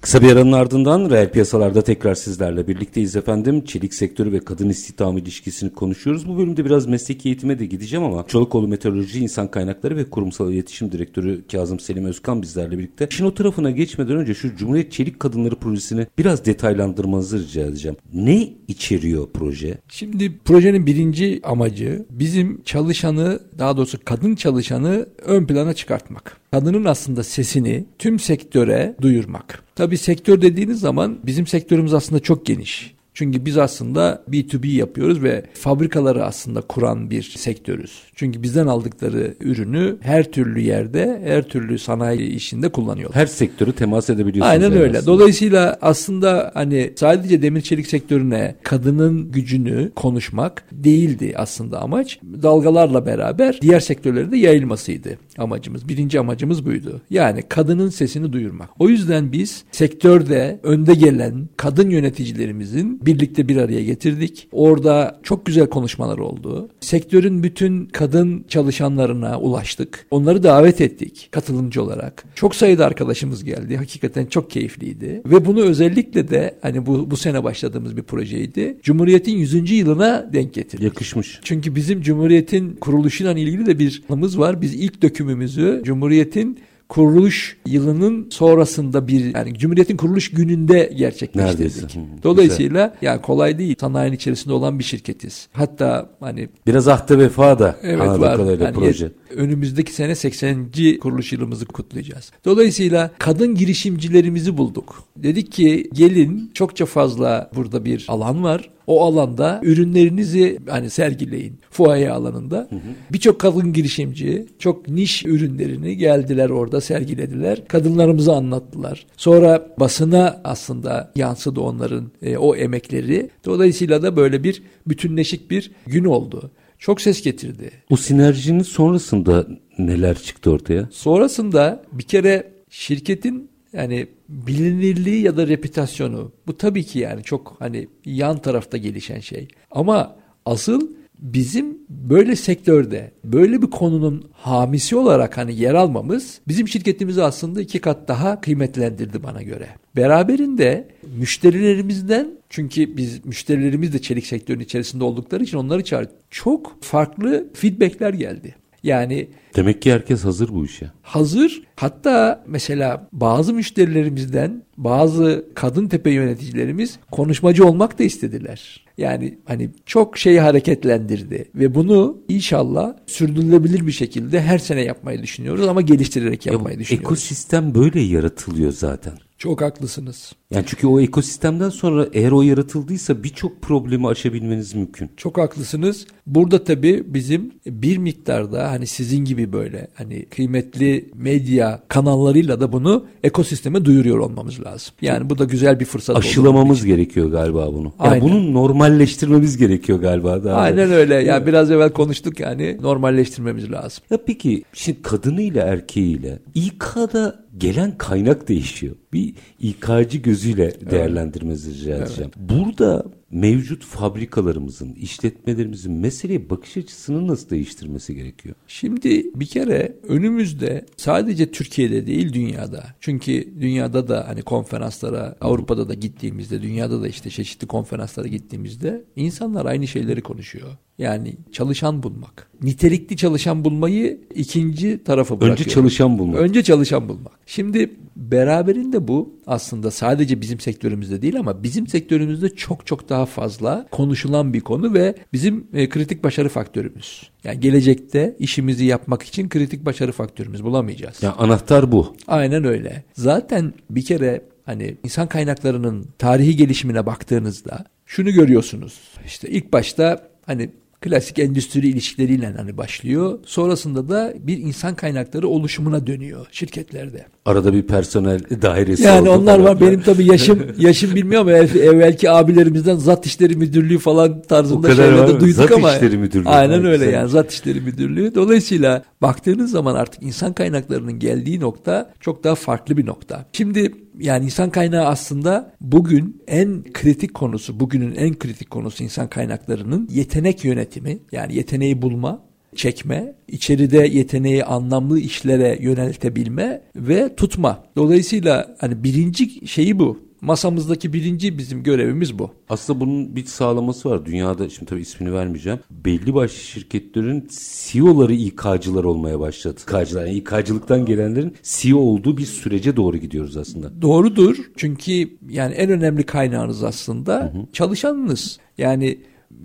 Kısa 0.00 0.22
bir 0.22 0.32
aranın 0.32 0.52
ardından 0.52 1.10
reel 1.10 1.30
piyasalarda 1.30 1.82
tekrar 1.82 2.14
sizlerle 2.14 2.68
birlikteyiz 2.68 3.16
efendim. 3.16 3.64
Çelik 3.64 3.94
sektörü 3.94 4.32
ve 4.32 4.40
kadın 4.40 4.68
istihdamı 4.68 5.20
ilişkisini 5.20 5.72
konuşuyoruz. 5.72 6.28
Bu 6.28 6.38
bölümde 6.38 6.64
biraz 6.64 6.86
mesleki 6.86 7.28
eğitime 7.28 7.58
de 7.58 7.66
gideceğim 7.66 8.04
ama 8.04 8.26
Çolakoğlu 8.26 8.68
Meteoroloji 8.68 9.20
İnsan 9.20 9.50
Kaynakları 9.50 9.96
ve 9.96 10.10
Kurumsal 10.10 10.52
İletişim 10.52 10.92
Direktörü 10.92 11.46
Kazım 11.52 11.80
Selim 11.80 12.04
Özkan 12.04 12.42
bizlerle 12.42 12.78
birlikte. 12.78 13.08
İşin 13.10 13.24
o 13.24 13.34
tarafına 13.34 13.70
geçmeden 13.70 14.16
önce 14.16 14.34
şu 14.34 14.56
Cumhuriyet 14.56 14.92
Çelik 14.92 15.20
Kadınları 15.20 15.56
Projesi'ni 15.56 16.06
biraz 16.18 16.44
detaylandırmanızı 16.44 17.38
rica 17.38 17.66
edeceğim. 17.66 17.96
Ne 18.14 18.48
içeriyor 18.68 19.28
proje? 19.34 19.78
Şimdi 19.88 20.38
projenin 20.44 20.86
birinci 20.86 21.40
amacı 21.44 22.06
bizim 22.10 22.62
çalışanı 22.62 23.40
daha 23.58 23.76
doğrusu 23.76 23.98
kadın 24.04 24.34
çalışanı 24.34 25.06
ön 25.24 25.46
plana 25.46 25.74
çıkartmak 25.74 26.39
kadının 26.50 26.84
aslında 26.84 27.24
sesini 27.24 27.84
tüm 27.98 28.18
sektöre 28.18 28.94
duyurmak. 29.00 29.62
Tabii 29.74 29.98
sektör 29.98 30.42
dediğiniz 30.42 30.80
zaman 30.80 31.18
bizim 31.26 31.46
sektörümüz 31.46 31.94
aslında 31.94 32.20
çok 32.20 32.46
geniş. 32.46 32.94
Çünkü 33.14 33.44
biz 33.44 33.58
aslında 33.58 34.22
B2B 34.30 34.66
yapıyoruz 34.66 35.22
ve 35.22 35.44
fabrikaları 35.54 36.24
aslında 36.24 36.60
kuran 36.60 37.10
bir 37.10 37.22
sektörüz. 37.22 38.02
Çünkü 38.14 38.42
bizden 38.42 38.66
aldıkları 38.66 39.34
ürünü 39.40 39.96
her 40.00 40.32
türlü 40.32 40.60
yerde, 40.60 41.20
her 41.24 41.42
türlü 41.42 41.78
sanayi 41.78 42.28
işinde 42.28 42.68
kullanıyorlar. 42.68 43.16
Her 43.22 43.26
sektörü 43.26 43.72
temas 43.72 44.10
edebiliyorsunuz. 44.10 44.64
Aynen 44.64 44.72
öyle. 44.72 44.98
Aslında. 44.98 45.12
Dolayısıyla 45.12 45.78
aslında 45.82 46.50
hani 46.54 46.92
sadece 46.96 47.42
demir 47.42 47.60
çelik 47.60 47.86
sektörüne 47.86 48.54
kadının 48.62 49.32
gücünü 49.32 49.90
konuşmak 49.96 50.64
değildi 50.72 51.34
aslında 51.36 51.80
amaç. 51.80 52.18
Dalgalarla 52.42 53.06
beraber 53.06 53.58
diğer 53.62 53.80
sektörlere 53.80 54.30
de 54.30 54.36
yayılmasıydı 54.36 55.18
amacımız. 55.38 55.88
Birinci 55.88 56.20
amacımız 56.20 56.66
buydu. 56.66 57.00
Yani 57.10 57.42
kadının 57.48 57.88
sesini 57.88 58.32
duyurmak. 58.32 58.68
O 58.78 58.88
yüzden 58.88 59.32
biz 59.32 59.64
sektörde 59.72 60.60
önde 60.62 60.94
gelen 60.94 61.48
kadın 61.56 61.90
yöneticilerimizin 61.90 62.99
birlikte 63.06 63.48
bir 63.48 63.56
araya 63.56 63.84
getirdik. 63.84 64.48
Orada 64.52 65.20
çok 65.22 65.46
güzel 65.46 65.66
konuşmalar 65.66 66.18
oldu. 66.18 66.68
Sektörün 66.80 67.42
bütün 67.42 67.86
kadın 67.86 68.44
çalışanlarına 68.48 69.40
ulaştık. 69.40 70.06
Onları 70.10 70.42
davet 70.42 70.80
ettik 70.80 71.28
katılımcı 71.30 71.82
olarak. 71.82 72.24
Çok 72.34 72.54
sayıda 72.54 72.86
arkadaşımız 72.86 73.44
geldi. 73.44 73.76
Hakikaten 73.76 74.26
çok 74.26 74.50
keyifliydi. 74.50 75.22
Ve 75.26 75.44
bunu 75.44 75.60
özellikle 75.60 76.30
de 76.30 76.54
hani 76.62 76.86
bu, 76.86 77.10
bu 77.10 77.16
sene 77.16 77.44
başladığımız 77.44 77.96
bir 77.96 78.02
projeydi. 78.02 78.76
Cumhuriyet'in 78.82 79.36
100. 79.36 79.70
yılına 79.70 80.30
denk 80.32 80.54
getirdik. 80.54 80.84
Yakışmış. 80.84 81.40
Çünkü 81.42 81.74
bizim 81.74 82.02
Cumhuriyet'in 82.02 82.76
kuruluşuyla 82.76 83.32
ilgili 83.32 83.66
de 83.66 83.78
bir 83.78 84.02
anımız 84.20 84.38
var. 84.38 84.62
Biz 84.62 84.74
ilk 84.74 85.02
dökümümüzü 85.02 85.82
Cumhuriyet'in 85.84 86.58
kuruluş 86.90 87.56
yılının 87.66 88.30
sonrasında 88.30 89.08
bir 89.08 89.34
yani 89.34 89.58
Cumhuriyet'in 89.58 89.96
kuruluş 89.96 90.30
gününde 90.30 90.92
gerçekleştirdik. 90.96 91.98
Dolayısıyla 92.22 92.86
Güzel. 92.86 93.12
yani 93.12 93.22
kolay 93.22 93.58
değil. 93.58 93.76
Sanayinin 93.80 94.16
içerisinde 94.16 94.54
olan 94.54 94.78
bir 94.78 94.84
şirketiz. 94.84 95.48
Hatta 95.52 96.10
hani 96.20 96.48
biraz 96.66 96.88
ahde 96.88 97.18
vefa 97.18 97.58
da 97.58 97.76
evet, 97.82 98.00
var. 98.00 98.58
Yani 98.60 98.74
proje. 98.74 99.12
Önümüzdeki 99.36 99.92
sene 99.92 100.14
80. 100.14 100.70
kuruluş 101.00 101.32
yılımızı 101.32 101.66
kutlayacağız. 101.66 102.32
Dolayısıyla 102.44 103.10
kadın 103.18 103.54
girişimcilerimizi 103.54 104.56
bulduk. 104.56 105.04
Dedik 105.16 105.52
ki 105.52 105.90
gelin 105.92 106.50
çokça 106.54 106.86
fazla 106.86 107.50
burada 107.56 107.84
bir 107.84 108.06
alan 108.08 108.44
var 108.44 108.70
o 108.86 109.02
alanda 109.02 109.60
ürünlerinizi 109.62 110.58
hani 110.68 110.90
sergileyin 110.90 111.58
fuaye 111.70 112.10
alanında. 112.10 112.68
Birçok 113.12 113.40
kadın 113.40 113.72
girişimci 113.72 114.46
çok 114.58 114.88
niş 114.88 115.26
ürünlerini 115.26 115.96
geldiler 115.96 116.50
orada 116.50 116.80
sergilediler. 116.80 117.68
Kadınlarımıza 117.68 118.36
anlattılar. 118.36 119.06
Sonra 119.16 119.66
basına 119.80 120.40
aslında 120.44 121.12
yansıdı 121.16 121.60
onların 121.60 122.10
e, 122.22 122.36
o 122.36 122.56
emekleri. 122.56 123.30
Dolayısıyla 123.44 124.02
da 124.02 124.16
böyle 124.16 124.44
bir 124.44 124.62
bütünleşik 124.86 125.50
bir 125.50 125.70
gün 125.86 126.04
oldu. 126.04 126.50
Çok 126.78 127.00
ses 127.00 127.22
getirdi. 127.22 127.70
O 127.90 127.96
sinerjinin 127.96 128.62
sonrasında 128.62 129.46
neler 129.78 130.18
çıktı 130.18 130.50
ortaya? 130.50 130.88
Sonrasında 130.90 131.82
bir 131.92 132.02
kere 132.02 132.52
şirketin 132.70 133.49
yani 133.72 134.06
bilinirliği 134.28 135.22
ya 135.22 135.36
da 135.36 135.48
reputasyonu 135.48 136.32
bu 136.46 136.56
tabii 136.56 136.84
ki 136.84 136.98
yani 136.98 137.22
çok 137.22 137.56
hani 137.58 137.88
yan 138.04 138.38
tarafta 138.38 138.76
gelişen 138.76 139.20
şey. 139.20 139.48
Ama 139.70 140.16
asıl 140.44 140.88
bizim 141.20 141.78
böyle 141.88 142.36
sektörde 142.36 143.12
böyle 143.24 143.62
bir 143.62 143.70
konunun 143.70 144.30
hamisi 144.32 144.96
olarak 144.96 145.36
hani 145.36 145.60
yer 145.60 145.74
almamız 145.74 146.40
bizim 146.48 146.68
şirketimizi 146.68 147.22
aslında 147.22 147.60
iki 147.60 147.80
kat 147.80 148.08
daha 148.08 148.40
kıymetlendirdi 148.40 149.22
bana 149.22 149.42
göre. 149.42 149.68
Beraberinde 149.96 150.88
müşterilerimizden 151.18 152.30
çünkü 152.50 152.96
biz 152.96 153.24
müşterilerimiz 153.24 153.92
de 153.92 153.98
çelik 153.98 154.26
sektörünün 154.26 154.64
içerisinde 154.64 155.04
oldukları 155.04 155.42
için 155.42 155.56
onlar 155.56 155.78
için 155.78 155.98
çok 156.30 156.82
farklı 156.82 157.48
feedbackler 157.54 158.14
geldi. 158.14 158.54
Yani 158.82 159.28
Demek 159.56 159.82
ki 159.82 159.92
herkes 159.92 160.24
hazır 160.24 160.48
bu 160.48 160.64
işe. 160.64 160.90
hazır. 161.02 161.62
Hatta 161.76 162.44
mesela 162.46 163.08
bazı 163.12 163.54
müşterilerimizden 163.54 164.62
bazı 164.76 165.44
kadın 165.54 165.88
tepe 165.88 166.10
yöneticilerimiz 166.10 166.98
konuşmacı 167.10 167.66
olmak 167.66 167.98
da 167.98 168.02
istediler. 168.04 168.84
Yani 169.00 169.38
hani 169.44 169.70
çok 169.86 170.18
şeyi 170.18 170.40
hareketlendirdi 170.40 171.44
ve 171.54 171.74
bunu 171.74 172.18
inşallah 172.28 172.94
sürdürülebilir 173.06 173.86
bir 173.86 173.92
şekilde 173.92 174.40
her 174.42 174.58
sene 174.58 174.80
yapmayı 174.84 175.22
düşünüyoruz 175.22 175.68
ama 175.68 175.80
geliştirerek 175.80 176.46
Ya 176.46 176.52
yapmayı 176.52 176.76
bu 176.76 176.80
düşünüyoruz. 176.80 177.06
ekosistem 177.06 177.74
böyle 177.74 178.00
yaratılıyor 178.00 178.72
zaten. 178.72 179.12
Çok 179.38 179.62
haklısınız. 179.62 180.32
Yani 180.50 180.64
çünkü 180.66 180.86
o 180.86 181.00
ekosistemden 181.00 181.68
sonra 181.68 182.06
eğer 182.12 182.32
o 182.32 182.42
yaratıldıysa 182.42 183.22
birçok 183.22 183.62
problemi 183.62 184.08
aşabilmeniz 184.08 184.74
mümkün. 184.74 185.10
Çok 185.16 185.38
haklısınız. 185.38 186.06
Burada 186.26 186.64
tabii 186.64 187.04
bizim 187.06 187.52
bir 187.66 187.96
miktarda 187.96 188.70
hani 188.70 188.86
sizin 188.86 189.24
gibi 189.24 189.52
böyle 189.52 189.88
hani 189.94 190.26
kıymetli 190.26 191.10
medya 191.14 191.82
kanallarıyla 191.88 192.60
da 192.60 192.72
bunu 192.72 193.04
ekosisteme 193.22 193.84
duyuruyor 193.84 194.18
olmamız 194.18 194.60
lazım. 194.60 194.94
Yani 195.02 195.30
bu 195.30 195.38
da 195.38 195.44
güzel 195.44 195.80
bir 195.80 195.84
fırsat. 195.84 196.16
Aşılamamız 196.16 196.84
gerekiyor 196.84 197.30
galiba 197.30 197.74
bunu. 197.74 197.92
Aynen. 197.98 198.14
Yani 198.14 198.22
bunu 198.24 198.52
normalleştirmemiz 198.90 199.56
gerekiyor 199.56 200.00
galiba. 200.00 200.44
Daha 200.44 200.56
Aynen 200.60 200.92
öyle. 200.92 201.14
Ya 201.14 201.46
biraz 201.46 201.70
evvel 201.70 201.90
konuştuk 201.90 202.40
yani 202.40 202.78
normalleştirmemiz 202.82 203.72
lazım. 203.72 204.04
Ya 204.10 204.18
peki 204.26 204.62
şimdi 204.72 205.02
kadınıyla 205.02 205.64
erkeğiyle 205.64 206.38
İK'da 206.54 207.44
gelen 207.60 207.98
kaynak 207.98 208.48
değişiyor. 208.48 208.96
Bir 209.12 209.34
İK'cı 209.58 210.18
gözüyle 210.18 210.90
değerlendirmenizi 210.90 211.74
rica 211.74 211.96
edeceğim. 211.96 212.30
Burada 212.36 213.04
mevcut 213.30 213.84
fabrikalarımızın, 213.84 214.92
işletmelerimizin 214.94 215.92
meseleye 215.92 216.50
bakış 216.50 216.76
açısını 216.76 217.26
nasıl 217.26 217.50
değiştirmesi 217.50 218.14
gerekiyor? 218.14 218.54
Şimdi 218.66 219.30
bir 219.34 219.46
kere 219.46 219.96
önümüzde 220.08 220.86
sadece 220.96 221.50
Türkiye'de 221.50 222.06
değil 222.06 222.32
dünyada. 222.32 222.86
Çünkü 223.00 223.54
dünyada 223.60 224.08
da 224.08 224.28
hani 224.28 224.42
konferanslara 224.42 225.36
Avrupa'da 225.40 225.88
da 225.88 225.94
gittiğimizde 225.94 226.62
dünyada 226.62 227.02
da 227.02 227.08
işte 227.08 227.30
çeşitli 227.30 227.66
konferanslara 227.66 228.28
gittiğimizde 228.28 229.04
insanlar 229.16 229.66
aynı 229.66 229.86
şeyleri 229.86 230.22
konuşuyor. 230.22 230.70
Yani 231.00 231.36
çalışan 231.52 232.02
bulmak. 232.02 232.50
Nitelikli 232.62 233.16
çalışan 233.16 233.64
bulmayı 233.64 234.20
ikinci 234.34 235.04
tarafa 235.04 235.40
bırakıyor. 235.40 235.58
Önce 235.58 235.70
çalışan 235.70 236.18
bulmak. 236.18 236.40
Önce 236.40 236.62
çalışan 236.62 237.08
bulmak. 237.08 237.32
Şimdi 237.46 237.90
beraberinde 238.16 239.08
bu 239.08 239.34
aslında 239.46 239.90
sadece 239.90 240.40
bizim 240.40 240.60
sektörümüzde 240.60 241.22
değil 241.22 241.38
ama 241.38 241.62
bizim 241.62 241.86
sektörümüzde 241.86 242.48
çok 242.48 242.86
çok 242.86 243.08
daha 243.08 243.26
fazla 243.26 243.86
konuşulan 243.90 244.52
bir 244.54 244.60
konu 244.60 244.94
ve 244.94 245.14
bizim 245.32 245.66
e, 245.72 245.88
kritik 245.88 246.24
başarı 246.24 246.48
faktörümüz. 246.48 247.30
Yani 247.44 247.60
gelecekte 247.60 248.36
işimizi 248.38 248.84
yapmak 248.84 249.22
için 249.22 249.48
kritik 249.48 249.86
başarı 249.86 250.12
faktörümüz 250.12 250.64
bulamayacağız. 250.64 251.22
Ya 251.22 251.32
anahtar 251.32 251.92
bu. 251.92 252.14
Aynen 252.26 252.64
öyle. 252.64 253.04
Zaten 253.14 253.72
bir 253.90 254.04
kere 254.04 254.42
hani 254.66 254.96
insan 255.04 255.26
kaynaklarının 255.26 256.06
tarihi 256.18 256.56
gelişimine 256.56 257.06
baktığınızda 257.06 257.84
şunu 258.06 258.30
görüyorsunuz. 258.30 259.00
İşte 259.26 259.48
ilk 259.48 259.72
başta 259.72 260.30
hani 260.46 260.70
klasik 261.00 261.38
endüstri 261.38 261.88
ilişkileriyle 261.88 262.52
hani 262.56 262.76
başlıyor. 262.76 263.38
Sonrasında 263.46 264.08
da 264.08 264.34
bir 264.40 264.58
insan 264.58 264.94
kaynakları 264.94 265.48
oluşumuna 265.48 266.06
dönüyor 266.06 266.46
şirketlerde. 266.52 267.26
Arada 267.44 267.72
bir 267.72 267.82
personel 267.82 268.40
dairesi 268.62 269.02
Yani 269.02 269.28
oldu 269.28 269.38
onlar 269.42 269.58
var 269.58 269.80
benim 269.80 270.02
tabii 270.02 270.24
yaşım 270.26 270.62
yaşım 270.78 271.14
bilmiyorum 271.14 271.48
ama 271.48 271.56
ev- 271.58 271.74
evvelki 271.80 272.30
abilerimizden 272.30 272.96
zat 272.96 273.26
işleri 273.26 273.56
müdürlüğü 273.56 273.98
falan 273.98 274.42
tarzında 274.42 274.94
şeyler 274.94 275.28
de 275.28 275.40
duyduk 275.40 275.56
Zat 275.56 275.72
ama. 275.72 275.94
işleri 275.94 276.18
müdürlüğü. 276.18 276.48
Aynen 276.48 276.84
öyle 276.84 276.96
güzel. 277.04 277.12
yani 277.12 277.28
zat 277.28 277.52
işleri 277.52 277.80
müdürlüğü. 277.80 278.34
Dolayısıyla 278.34 279.02
baktığınız 279.22 279.70
zaman 279.70 279.94
artık 279.94 280.22
insan 280.22 280.52
kaynaklarının 280.52 281.18
geldiği 281.18 281.60
nokta 281.60 282.10
çok 282.20 282.44
daha 282.44 282.54
farklı 282.54 282.96
bir 282.96 283.06
nokta. 283.06 283.46
Şimdi 283.52 283.92
yani 284.18 284.44
insan 284.44 284.70
kaynağı 284.70 285.06
aslında 285.06 285.74
bugün 285.80 286.42
en 286.46 286.82
kritik 286.92 287.34
konusu, 287.34 287.80
bugünün 287.80 288.14
en 288.14 288.38
kritik 288.38 288.70
konusu 288.70 289.04
insan 289.04 289.28
kaynaklarının 289.28 290.08
yetenek 290.10 290.64
yönetimi. 290.64 291.18
Yani 291.32 291.54
yeteneği 291.54 292.02
bulma, 292.02 292.42
çekme, 292.74 293.34
içeride 293.48 293.98
yeteneği 293.98 294.64
anlamlı 294.64 295.18
işlere 295.18 295.78
yöneltebilme 295.80 296.82
ve 296.96 297.34
tutma. 297.36 297.84
Dolayısıyla 297.96 298.76
hani 298.78 299.04
birinci 299.04 299.68
şeyi 299.68 299.98
bu. 299.98 300.29
Masamızdaki 300.40 301.12
birinci 301.12 301.58
bizim 301.58 301.82
görevimiz 301.82 302.38
bu. 302.38 302.50
Aslında 302.68 303.00
bunun 303.00 303.36
bir 303.36 303.44
sağlaması 303.44 304.10
var. 304.10 304.26
Dünyada 304.26 304.68
şimdi 304.68 304.88
tabii 304.88 305.00
ismini 305.00 305.32
vermeyeceğim. 305.32 305.78
Belli 305.90 306.34
başlı 306.34 306.56
şirketlerin 306.58 307.48
CEO'ları 307.86 308.32
İK'cılar 308.32 309.04
olmaya 309.04 309.40
başladı. 309.40 309.80
İK'cılar 309.82 310.26
yani 310.26 310.36
İK'cılıktan 310.36 311.04
gelenlerin 311.04 311.56
CEO 311.62 311.98
olduğu 311.98 312.36
bir 312.36 312.46
sürece 312.46 312.96
doğru 312.96 313.16
gidiyoruz 313.16 313.56
aslında. 313.56 314.02
Doğrudur. 314.02 314.56
Çünkü 314.76 315.38
yani 315.48 315.74
en 315.74 315.90
önemli 315.90 316.22
kaynağınız 316.22 316.84
aslında 316.84 317.52
çalışanınız. 317.72 318.58
Yani 318.78 319.18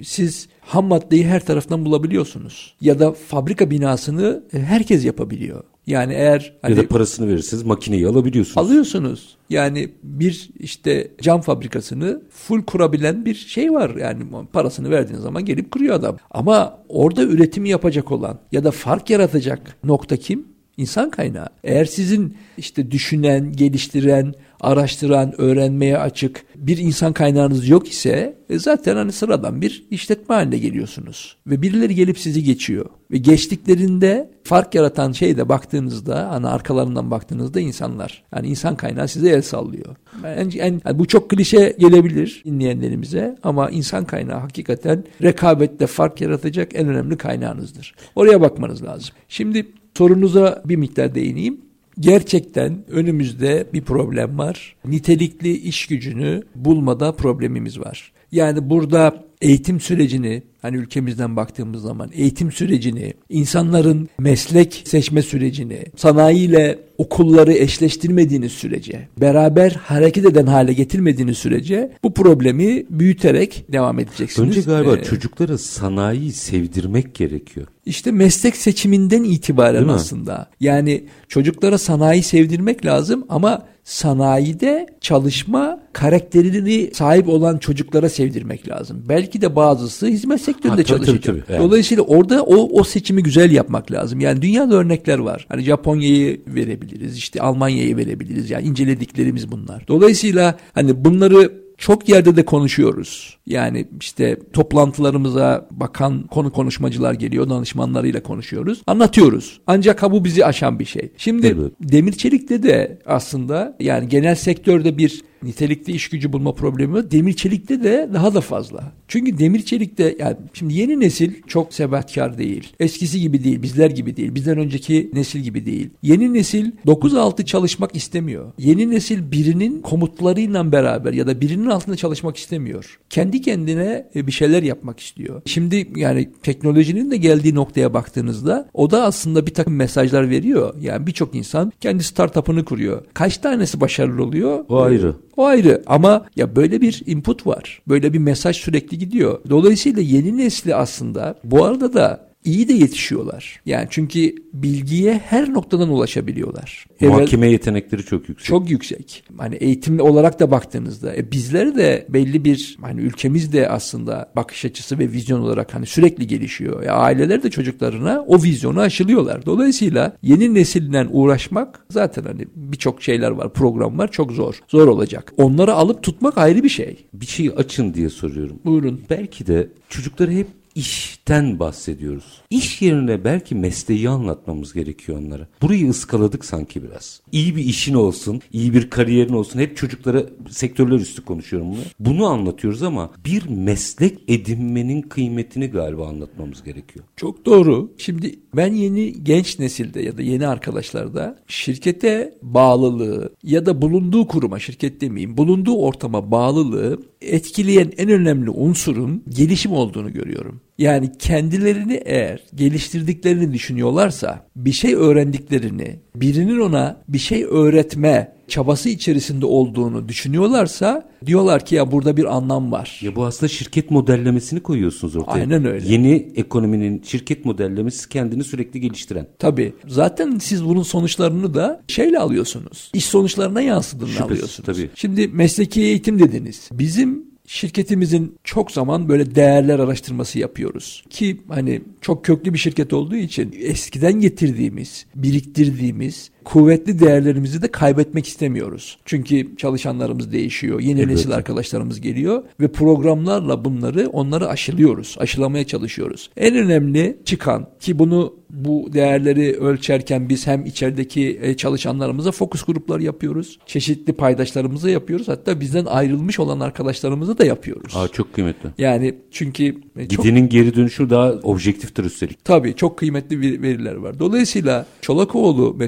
siz 0.03 0.47
ham 0.61 0.85
maddeyi 0.85 1.25
her 1.25 1.45
taraftan 1.45 1.85
bulabiliyorsunuz. 1.85 2.75
Ya 2.81 2.99
da 2.99 3.11
fabrika 3.11 3.71
binasını 3.71 4.43
e, 4.53 4.59
herkes 4.59 5.05
yapabiliyor. 5.05 5.63
Yani 5.87 6.13
eğer 6.13 6.53
hani 6.61 6.75
ya 6.75 6.83
da 6.83 6.87
parasını 6.87 7.27
verirseniz 7.27 7.63
makineyi 7.63 8.07
alabiliyorsunuz. 8.07 8.67
alıyorsunuz. 8.67 9.37
Yani 9.49 9.89
bir 10.03 10.49
işte 10.59 11.11
cam 11.21 11.41
fabrikasını 11.41 12.21
full 12.29 12.63
kurabilen 12.63 13.25
bir 13.25 13.35
şey 13.35 13.73
var. 13.73 13.95
Yani 13.95 14.23
parasını 14.53 14.89
verdiğiniz 14.89 15.23
zaman 15.23 15.45
gelip 15.45 15.71
kuruyor 15.71 15.95
adam. 15.95 16.17
Ama 16.31 16.79
orada 16.89 17.23
üretimi 17.23 17.69
yapacak 17.69 18.11
olan 18.11 18.39
ya 18.51 18.63
da 18.63 18.71
fark 18.71 19.09
yaratacak 19.09 19.77
nokta 19.83 20.17
kim? 20.17 20.47
İnsan 20.77 21.09
kaynağı. 21.09 21.47
Eğer 21.63 21.85
sizin 21.85 22.37
işte 22.57 22.91
düşünen, 22.91 23.51
geliştiren, 23.51 24.33
araştıran, 24.61 25.41
öğrenmeye 25.41 25.97
açık 25.97 26.45
bir 26.55 26.77
insan 26.77 27.13
kaynağınız 27.13 27.67
yok 27.67 27.87
ise 27.89 28.37
e, 28.49 28.59
zaten 28.59 28.95
hani 28.95 29.11
sıradan 29.11 29.61
bir 29.61 29.85
işletme 29.91 30.35
haline 30.35 30.57
geliyorsunuz. 30.57 31.37
Ve 31.47 31.61
birileri 31.61 31.95
gelip 31.95 32.19
sizi 32.19 32.43
geçiyor. 32.43 32.85
Ve 33.11 33.17
geçtiklerinde 33.17 34.29
fark 34.43 34.75
yaratan 34.75 35.11
şey 35.11 35.37
de 35.37 35.49
baktığınızda 35.49 36.31
hani 36.31 36.47
arkalarından 36.47 37.11
baktığınızda 37.11 37.59
insanlar. 37.59 38.23
Yani 38.35 38.47
insan 38.47 38.75
kaynağı 38.75 39.07
size 39.07 39.29
el 39.29 39.41
sallıyor. 39.41 39.95
En- 40.25 40.49
yani 40.49 40.79
bu 40.93 41.07
çok 41.07 41.29
klişe 41.29 41.75
gelebilir 41.79 42.41
dinleyenlerimize 42.45 43.35
ama 43.43 43.69
insan 43.69 44.05
kaynağı 44.05 44.39
hakikaten 44.39 45.03
rekabette 45.21 45.87
fark 45.87 46.21
yaratacak 46.21 46.71
en 46.75 46.87
önemli 46.87 47.17
kaynağınızdır. 47.17 47.95
Oraya 48.15 48.41
bakmanız 48.41 48.83
lazım. 48.83 49.15
Şimdi 49.29 49.65
sorunuza 49.97 50.61
bir 50.65 50.75
miktar 50.75 51.15
değineyim. 51.15 51.64
Gerçekten 51.99 52.83
önümüzde 52.87 53.67
bir 53.73 53.81
problem 53.81 54.37
var. 54.37 54.75
Nitelikli 54.85 55.57
iş 55.57 55.87
gücünü 55.87 56.43
bulmada 56.55 57.11
problemimiz 57.11 57.79
var. 57.79 58.11
Yani 58.31 58.69
burada 58.69 59.25
eğitim 59.45 59.79
sürecini 59.79 60.43
hani 60.61 60.77
ülkemizden 60.77 61.35
baktığımız 61.35 61.81
zaman 61.81 62.09
eğitim 62.13 62.51
sürecini, 62.51 63.13
insanların 63.29 64.09
meslek 64.19 64.83
seçme 64.85 65.21
sürecini, 65.21 65.83
sanayiyle 65.95 66.79
okulları 66.97 67.53
eşleştirmediğiniz 67.53 68.51
sürece, 68.51 69.07
beraber 69.21 69.71
hareket 69.71 70.25
eden 70.25 70.45
hale 70.45 70.73
getirmediğiniz 70.73 71.37
sürece 71.37 71.91
bu 72.03 72.13
problemi 72.13 72.85
büyüterek 72.89 73.65
devam 73.71 73.99
edeceksiniz. 73.99 74.49
Önce 74.49 74.61
galiba 74.61 74.97
Ee, 74.97 75.03
çocuklara 75.03 75.57
sanayiyi 75.57 76.31
sevdirmek 76.31 77.15
gerekiyor. 77.15 77.67
işte 77.85 78.11
meslek 78.11 78.55
seçiminden 78.57 79.23
itibaren 79.23 79.73
Değil 79.75 79.85
mi? 79.85 79.91
aslında. 79.91 80.49
Yani 80.59 81.03
çocuklara 81.27 81.77
sanayi 81.77 82.23
sevdirmek 82.23 82.85
lazım 82.85 83.25
ama 83.29 83.65
sanayide 83.85 84.87
çalışma 85.01 85.79
karakterini 85.93 86.89
sahip 86.93 87.29
olan 87.29 87.57
çocuklara 87.57 88.09
sevdirmek 88.09 88.69
lazım. 88.69 89.03
Belki 89.09 89.41
de 89.41 89.55
bazısı 89.55 90.07
hizmet 90.07 90.41
sektöründe 90.41 90.81
Ha, 90.81 90.87
tabii, 90.87 90.97
tabii, 90.97 91.05
çalışacak. 91.05 91.47
tabii. 91.47 91.53
Yani. 91.55 91.67
Dolayısıyla 91.67 92.03
orada 92.03 92.43
o, 92.43 92.79
o 92.79 92.83
seçimi 92.83 93.23
güzel 93.23 93.51
yapmak 93.51 93.91
lazım. 93.91 94.19
Yani 94.19 94.41
dünyada 94.41 94.75
örnekler 94.75 95.19
var. 95.19 95.45
Hani 95.49 95.61
Japonya'yı 95.61 96.41
verebiliriz, 96.47 97.17
işte 97.17 97.41
Almanya'yı 97.41 97.97
verebiliriz. 97.97 98.49
Yani 98.49 98.67
incelediklerimiz 98.67 99.51
bunlar. 99.51 99.87
Dolayısıyla 99.87 100.55
hani 100.73 101.05
bunları 101.05 101.64
çok 101.77 102.09
yerde 102.09 102.35
de 102.35 102.45
konuşuyoruz. 102.45 103.37
Yani 103.47 103.87
işte 103.99 104.39
toplantılarımıza 104.53 105.67
bakan 105.71 106.27
konu 106.27 106.51
konuşmacılar 106.51 107.13
geliyor, 107.13 107.49
danışmanlarıyla 107.49 108.23
konuşuyoruz. 108.23 108.81
Anlatıyoruz. 108.87 109.59
Ancak 109.67 110.03
ha 110.03 110.11
bu 110.11 110.23
bizi 110.25 110.45
aşan 110.45 110.79
bir 110.79 110.85
şey. 110.85 111.11
Şimdi 111.17 111.47
Evet. 111.47 111.71
demir 111.79 112.11
çelikte 112.11 112.63
de 112.63 112.99
aslında 113.05 113.75
yani 113.79 114.07
genel 114.09 114.35
sektörde 114.35 114.97
bir 114.97 115.21
nitelikli 115.45 115.93
iş 115.93 116.09
gücü 116.09 116.33
bulma 116.33 116.53
problemi. 116.53 117.11
Demir 117.11 117.33
çelikte 117.33 117.83
de 117.83 118.09
daha 118.13 118.33
da 118.33 118.41
fazla. 118.41 118.91
Çünkü 119.07 119.37
demir 119.37 119.61
çelikte 119.61 120.15
yani 120.19 120.37
şimdi 120.53 120.73
yeni 120.73 120.99
nesil 120.99 121.33
çok 121.47 121.73
sebatkar 121.73 122.37
değil. 122.37 122.73
Eskisi 122.79 123.19
gibi 123.19 123.43
değil, 123.43 123.61
bizler 123.61 123.89
gibi 123.89 124.17
değil. 124.17 124.35
Bizden 124.35 124.57
önceki 124.57 125.09
nesil 125.13 125.39
gibi 125.39 125.65
değil. 125.65 125.89
Yeni 126.03 126.33
nesil 126.33 126.71
9-6 126.85 127.45
çalışmak 127.45 127.95
istemiyor. 127.95 128.51
Yeni 128.57 128.91
nesil 128.91 129.31
birinin 129.31 129.81
komutlarıyla 129.81 130.71
beraber 130.71 131.13
ya 131.13 131.27
da 131.27 131.41
birinin 131.41 131.65
altında 131.65 131.95
çalışmak 131.95 132.37
istemiyor. 132.37 132.99
Kendi 133.09 133.41
kendine 133.41 134.07
e, 134.15 134.27
bir 134.27 134.31
şeyler 134.31 134.63
yapmak 134.63 134.99
istiyor. 134.99 135.41
Şimdi 135.45 135.91
yani 135.95 136.29
teknolojinin 136.43 137.11
de 137.11 137.17
geldiği 137.17 137.55
noktaya 137.55 137.93
baktığınızda 137.93 138.69
o 138.73 138.91
da 138.91 139.03
aslında 139.03 139.47
bir 139.47 139.53
takım 139.53 139.75
mesajlar 139.75 140.29
veriyor. 140.29 140.73
Yani 140.81 141.07
birçok 141.07 141.35
insan 141.35 141.71
kendi 141.81 142.03
startup'ını 142.03 142.65
kuruyor. 142.65 143.05
Kaç 143.13 143.37
tanesi 143.37 143.81
başarılı 143.81 144.23
oluyor? 144.23 144.65
O 144.69 144.81
ayrı. 144.81 145.15
O 145.37 145.45
ayrı 145.45 145.83
ama 145.87 146.25
ya 146.35 146.55
böyle 146.55 146.81
bir 146.81 147.03
input 147.05 147.47
var. 147.47 147.81
Böyle 147.87 148.13
bir 148.13 148.19
mesaj 148.19 148.57
sürekli 148.57 148.97
gidiyor. 148.97 149.39
Dolayısıyla 149.49 150.01
yeni 150.01 150.37
nesli 150.37 150.75
aslında 150.75 151.35
bu 151.43 151.65
arada 151.65 151.93
da 151.93 152.24
iyi 152.45 152.67
de 152.67 152.73
yetişiyorlar. 152.73 153.61
Yani 153.65 153.87
çünkü 153.89 154.35
bilgiye 154.53 155.13
her 155.25 155.53
noktadan 155.53 155.89
ulaşabiliyorlar. 155.89 156.85
Evvel- 157.01 157.07
Muhakeme 157.07 157.51
yetenekleri 157.51 158.03
çok 158.05 158.29
yüksek. 158.29 158.47
çok 158.47 158.69
yüksek. 158.69 159.23
Hani 159.37 159.55
eğitim 159.55 159.99
olarak 159.99 160.39
da 160.39 160.51
baktığınızda 160.51 161.15
e, 161.15 161.31
bizleri 161.31 161.75
de 161.75 162.05
belli 162.09 162.45
bir 162.45 162.77
hani 162.81 163.01
ülkemiz 163.01 163.53
de 163.53 163.69
aslında 163.69 164.31
bakış 164.35 164.65
açısı 164.65 164.99
ve 164.99 165.11
vizyon 165.11 165.41
olarak 165.41 165.73
hani 165.75 165.85
sürekli 165.85 166.27
gelişiyor. 166.27 166.83
Ya 166.83 166.93
aileler 166.93 167.43
de 167.43 167.49
çocuklarına 167.49 168.25
o 168.27 168.43
vizyonu 168.43 168.79
aşılıyorlar. 168.79 169.45
Dolayısıyla 169.45 170.17
yeni 170.23 170.53
nesilden 170.53 171.07
uğraşmak 171.11 171.85
zaten 171.89 172.23
hani 172.23 172.45
birçok 172.55 173.01
şeyler 173.03 173.31
var, 173.31 173.53
program 173.53 173.97
var 173.97 174.11
çok 174.11 174.31
zor. 174.31 174.59
Zor 174.67 174.87
olacak. 174.87 175.33
Onları 175.37 175.73
alıp 175.73 176.03
tutmak 176.03 176.37
ayrı 176.37 176.63
bir 176.63 176.69
şey. 176.69 177.05
Bir 177.13 177.25
şeyi 177.25 177.51
açın 177.51 177.93
diye 177.93 178.09
soruyorum. 178.09 178.59
Buyurun. 178.65 179.01
Belki 179.09 179.47
de 179.47 179.67
çocuklara 179.89 180.31
hep 180.31 180.47
işten 180.75 181.59
bahsediyoruz. 181.59 182.41
İş 182.49 182.81
yerine 182.81 183.23
belki 183.23 183.55
mesleği 183.55 184.09
anlatmamız 184.09 184.73
gerekiyor 184.73 185.17
onlara. 185.19 185.47
Burayı 185.61 185.89
ıskaladık 185.89 186.45
sanki 186.45 186.83
biraz. 186.83 187.21
İyi 187.31 187.55
bir 187.55 187.65
işin 187.65 187.93
olsun, 187.93 188.41
iyi 188.53 188.73
bir 188.73 188.89
kariyerin 188.89 189.33
olsun. 189.33 189.59
Hep 189.59 189.77
çocuklara 189.77 190.23
sektörler 190.49 190.99
üstü 190.99 191.25
konuşuyorum 191.25 191.69
bunu. 191.69 191.79
Bunu 191.99 192.25
anlatıyoruz 192.25 192.83
ama 192.83 193.11
bir 193.25 193.49
meslek 193.49 194.19
edinmenin 194.27 195.01
kıymetini 195.01 195.67
galiba 195.67 196.07
anlatmamız 196.07 196.63
gerekiyor. 196.63 197.05
Çok 197.15 197.45
doğru. 197.45 197.91
Şimdi 197.97 198.39
ben 198.55 198.73
yeni 198.73 199.23
genç 199.23 199.59
nesilde 199.59 200.01
ya 200.01 200.17
da 200.17 200.21
yeni 200.21 200.47
arkadaşlarda 200.47 201.39
şirkete 201.47 202.37
bağlılığı 202.41 203.33
ya 203.43 203.65
da 203.65 203.81
bulunduğu 203.81 204.27
kuruma 204.27 204.59
şirket 204.59 205.01
demeyeyim 205.01 205.37
bulunduğu 205.37 205.77
ortama 205.77 206.31
bağlılığı 206.31 206.99
etkileyen 207.25 207.91
en 207.97 208.09
önemli 208.09 208.49
unsurun 208.49 209.23
gelişim 209.29 209.71
olduğunu 209.71 210.13
görüyorum. 210.13 210.61
Yani 210.77 211.11
kendilerini 211.19 212.01
eğer 212.05 212.43
geliştirdiklerini 212.55 213.53
düşünüyorlarsa 213.53 214.47
bir 214.55 214.71
şey 214.71 214.93
öğrendiklerini 214.93 215.99
birinin 216.15 216.59
ona 216.59 217.01
bir 217.07 217.17
şey 217.17 217.43
öğretme 217.43 218.34
çabası 218.47 218.89
içerisinde 218.89 219.45
olduğunu 219.45 220.09
düşünüyorlarsa 220.09 221.09
diyorlar 221.25 221.65
ki 221.65 221.75
ya 221.75 221.91
burada 221.91 222.17
bir 222.17 222.35
anlam 222.35 222.71
var. 222.71 222.99
Ya 223.03 223.15
bu 223.15 223.25
aslında 223.25 223.47
şirket 223.47 223.91
modellemesini 223.91 224.59
koyuyorsunuz 224.59 225.15
ortaya. 225.15 225.31
Aynen 225.31 225.65
öyle. 225.65 225.87
Yeni 225.87 226.31
ekonominin 226.35 227.01
şirket 227.05 227.45
modellemesi 227.45 228.09
kendini 228.09 228.43
sürekli 228.43 228.81
geliştiren. 228.81 229.27
Tabii. 229.39 229.73
Zaten 229.87 230.37
siz 230.37 230.65
bunun 230.65 230.83
sonuçlarını 230.83 231.53
da 231.53 231.81
şeyle 231.87 232.19
alıyorsunuz. 232.19 232.91
İş 232.93 233.05
sonuçlarına 233.05 233.61
yansıdığını 233.61 234.09
Şüphesiz, 234.09 234.25
alıyorsunuz. 234.31 234.65
tabii. 234.65 234.89
Şimdi 234.95 235.27
mesleki 235.27 235.81
eğitim 235.81 236.19
dediniz. 236.19 236.69
Bizim 236.71 237.25
şirketimizin 237.47 238.35
çok 238.43 238.71
zaman 238.71 239.09
böyle 239.09 239.35
değerler 239.35 239.79
araştırması 239.79 240.39
yapıyoruz. 240.39 241.03
Ki 241.09 241.41
hani 241.47 241.81
çok 242.01 242.25
köklü 242.25 242.53
bir 242.53 242.59
şirket 242.59 242.93
olduğu 242.93 243.15
için 243.15 243.55
eskiden 243.59 244.13
getirdiğimiz, 244.13 245.05
biriktirdiğimiz 245.15 246.31
kuvvetli 246.45 246.99
değerlerimizi 246.99 247.61
de 247.61 247.67
kaybetmek 247.67 248.27
istemiyoruz. 248.27 248.97
Çünkü 249.05 249.55
çalışanlarımız 249.57 250.31
değişiyor. 250.31 250.79
Yeni 250.79 250.99
Elbette. 250.99 251.13
nesil 251.13 251.31
arkadaşlarımız 251.31 252.01
geliyor 252.01 252.43
ve 252.59 252.67
programlarla 252.67 253.65
bunları 253.65 254.09
onları 254.09 254.47
aşılıyoruz. 254.49 255.15
Aşılamaya 255.19 255.67
çalışıyoruz. 255.67 256.29
En 256.37 256.55
önemli 256.55 257.17
çıkan 257.25 257.67
ki 257.79 257.99
bunu 257.99 258.33
bu 258.49 258.89
değerleri 258.93 259.57
ölçerken 259.57 260.29
biz 260.29 260.47
hem 260.47 260.65
içerideki 260.65 261.39
e, 261.41 261.57
çalışanlarımıza 261.57 262.31
fokus 262.31 262.63
gruplar 262.63 262.99
yapıyoruz. 262.99 263.59
Çeşitli 263.65 264.13
paydaşlarımıza 264.13 264.89
yapıyoruz. 264.89 265.27
Hatta 265.27 265.59
bizden 265.59 265.85
ayrılmış 265.85 266.39
olan 266.39 266.59
arkadaşlarımıza 266.59 267.37
da 267.37 267.45
yapıyoruz. 267.45 267.93
Aa 267.95 268.07
çok 268.07 268.33
kıymetli. 268.33 268.69
Yani 268.77 269.15
çünkü 269.31 269.75
e, 269.97 270.07
çok 270.07 270.25
Gidenin 270.25 270.49
geri 270.49 270.75
dönüşü 270.75 271.09
daha 271.09 271.31
objektiftir 271.31 272.03
üstelik. 272.03 272.45
Tabii 272.45 272.75
çok 272.75 272.97
kıymetli 272.97 273.61
veriler 273.61 273.95
var. 273.95 274.19
Dolayısıyla 274.19 274.85
Çolakoğlu 275.01 275.79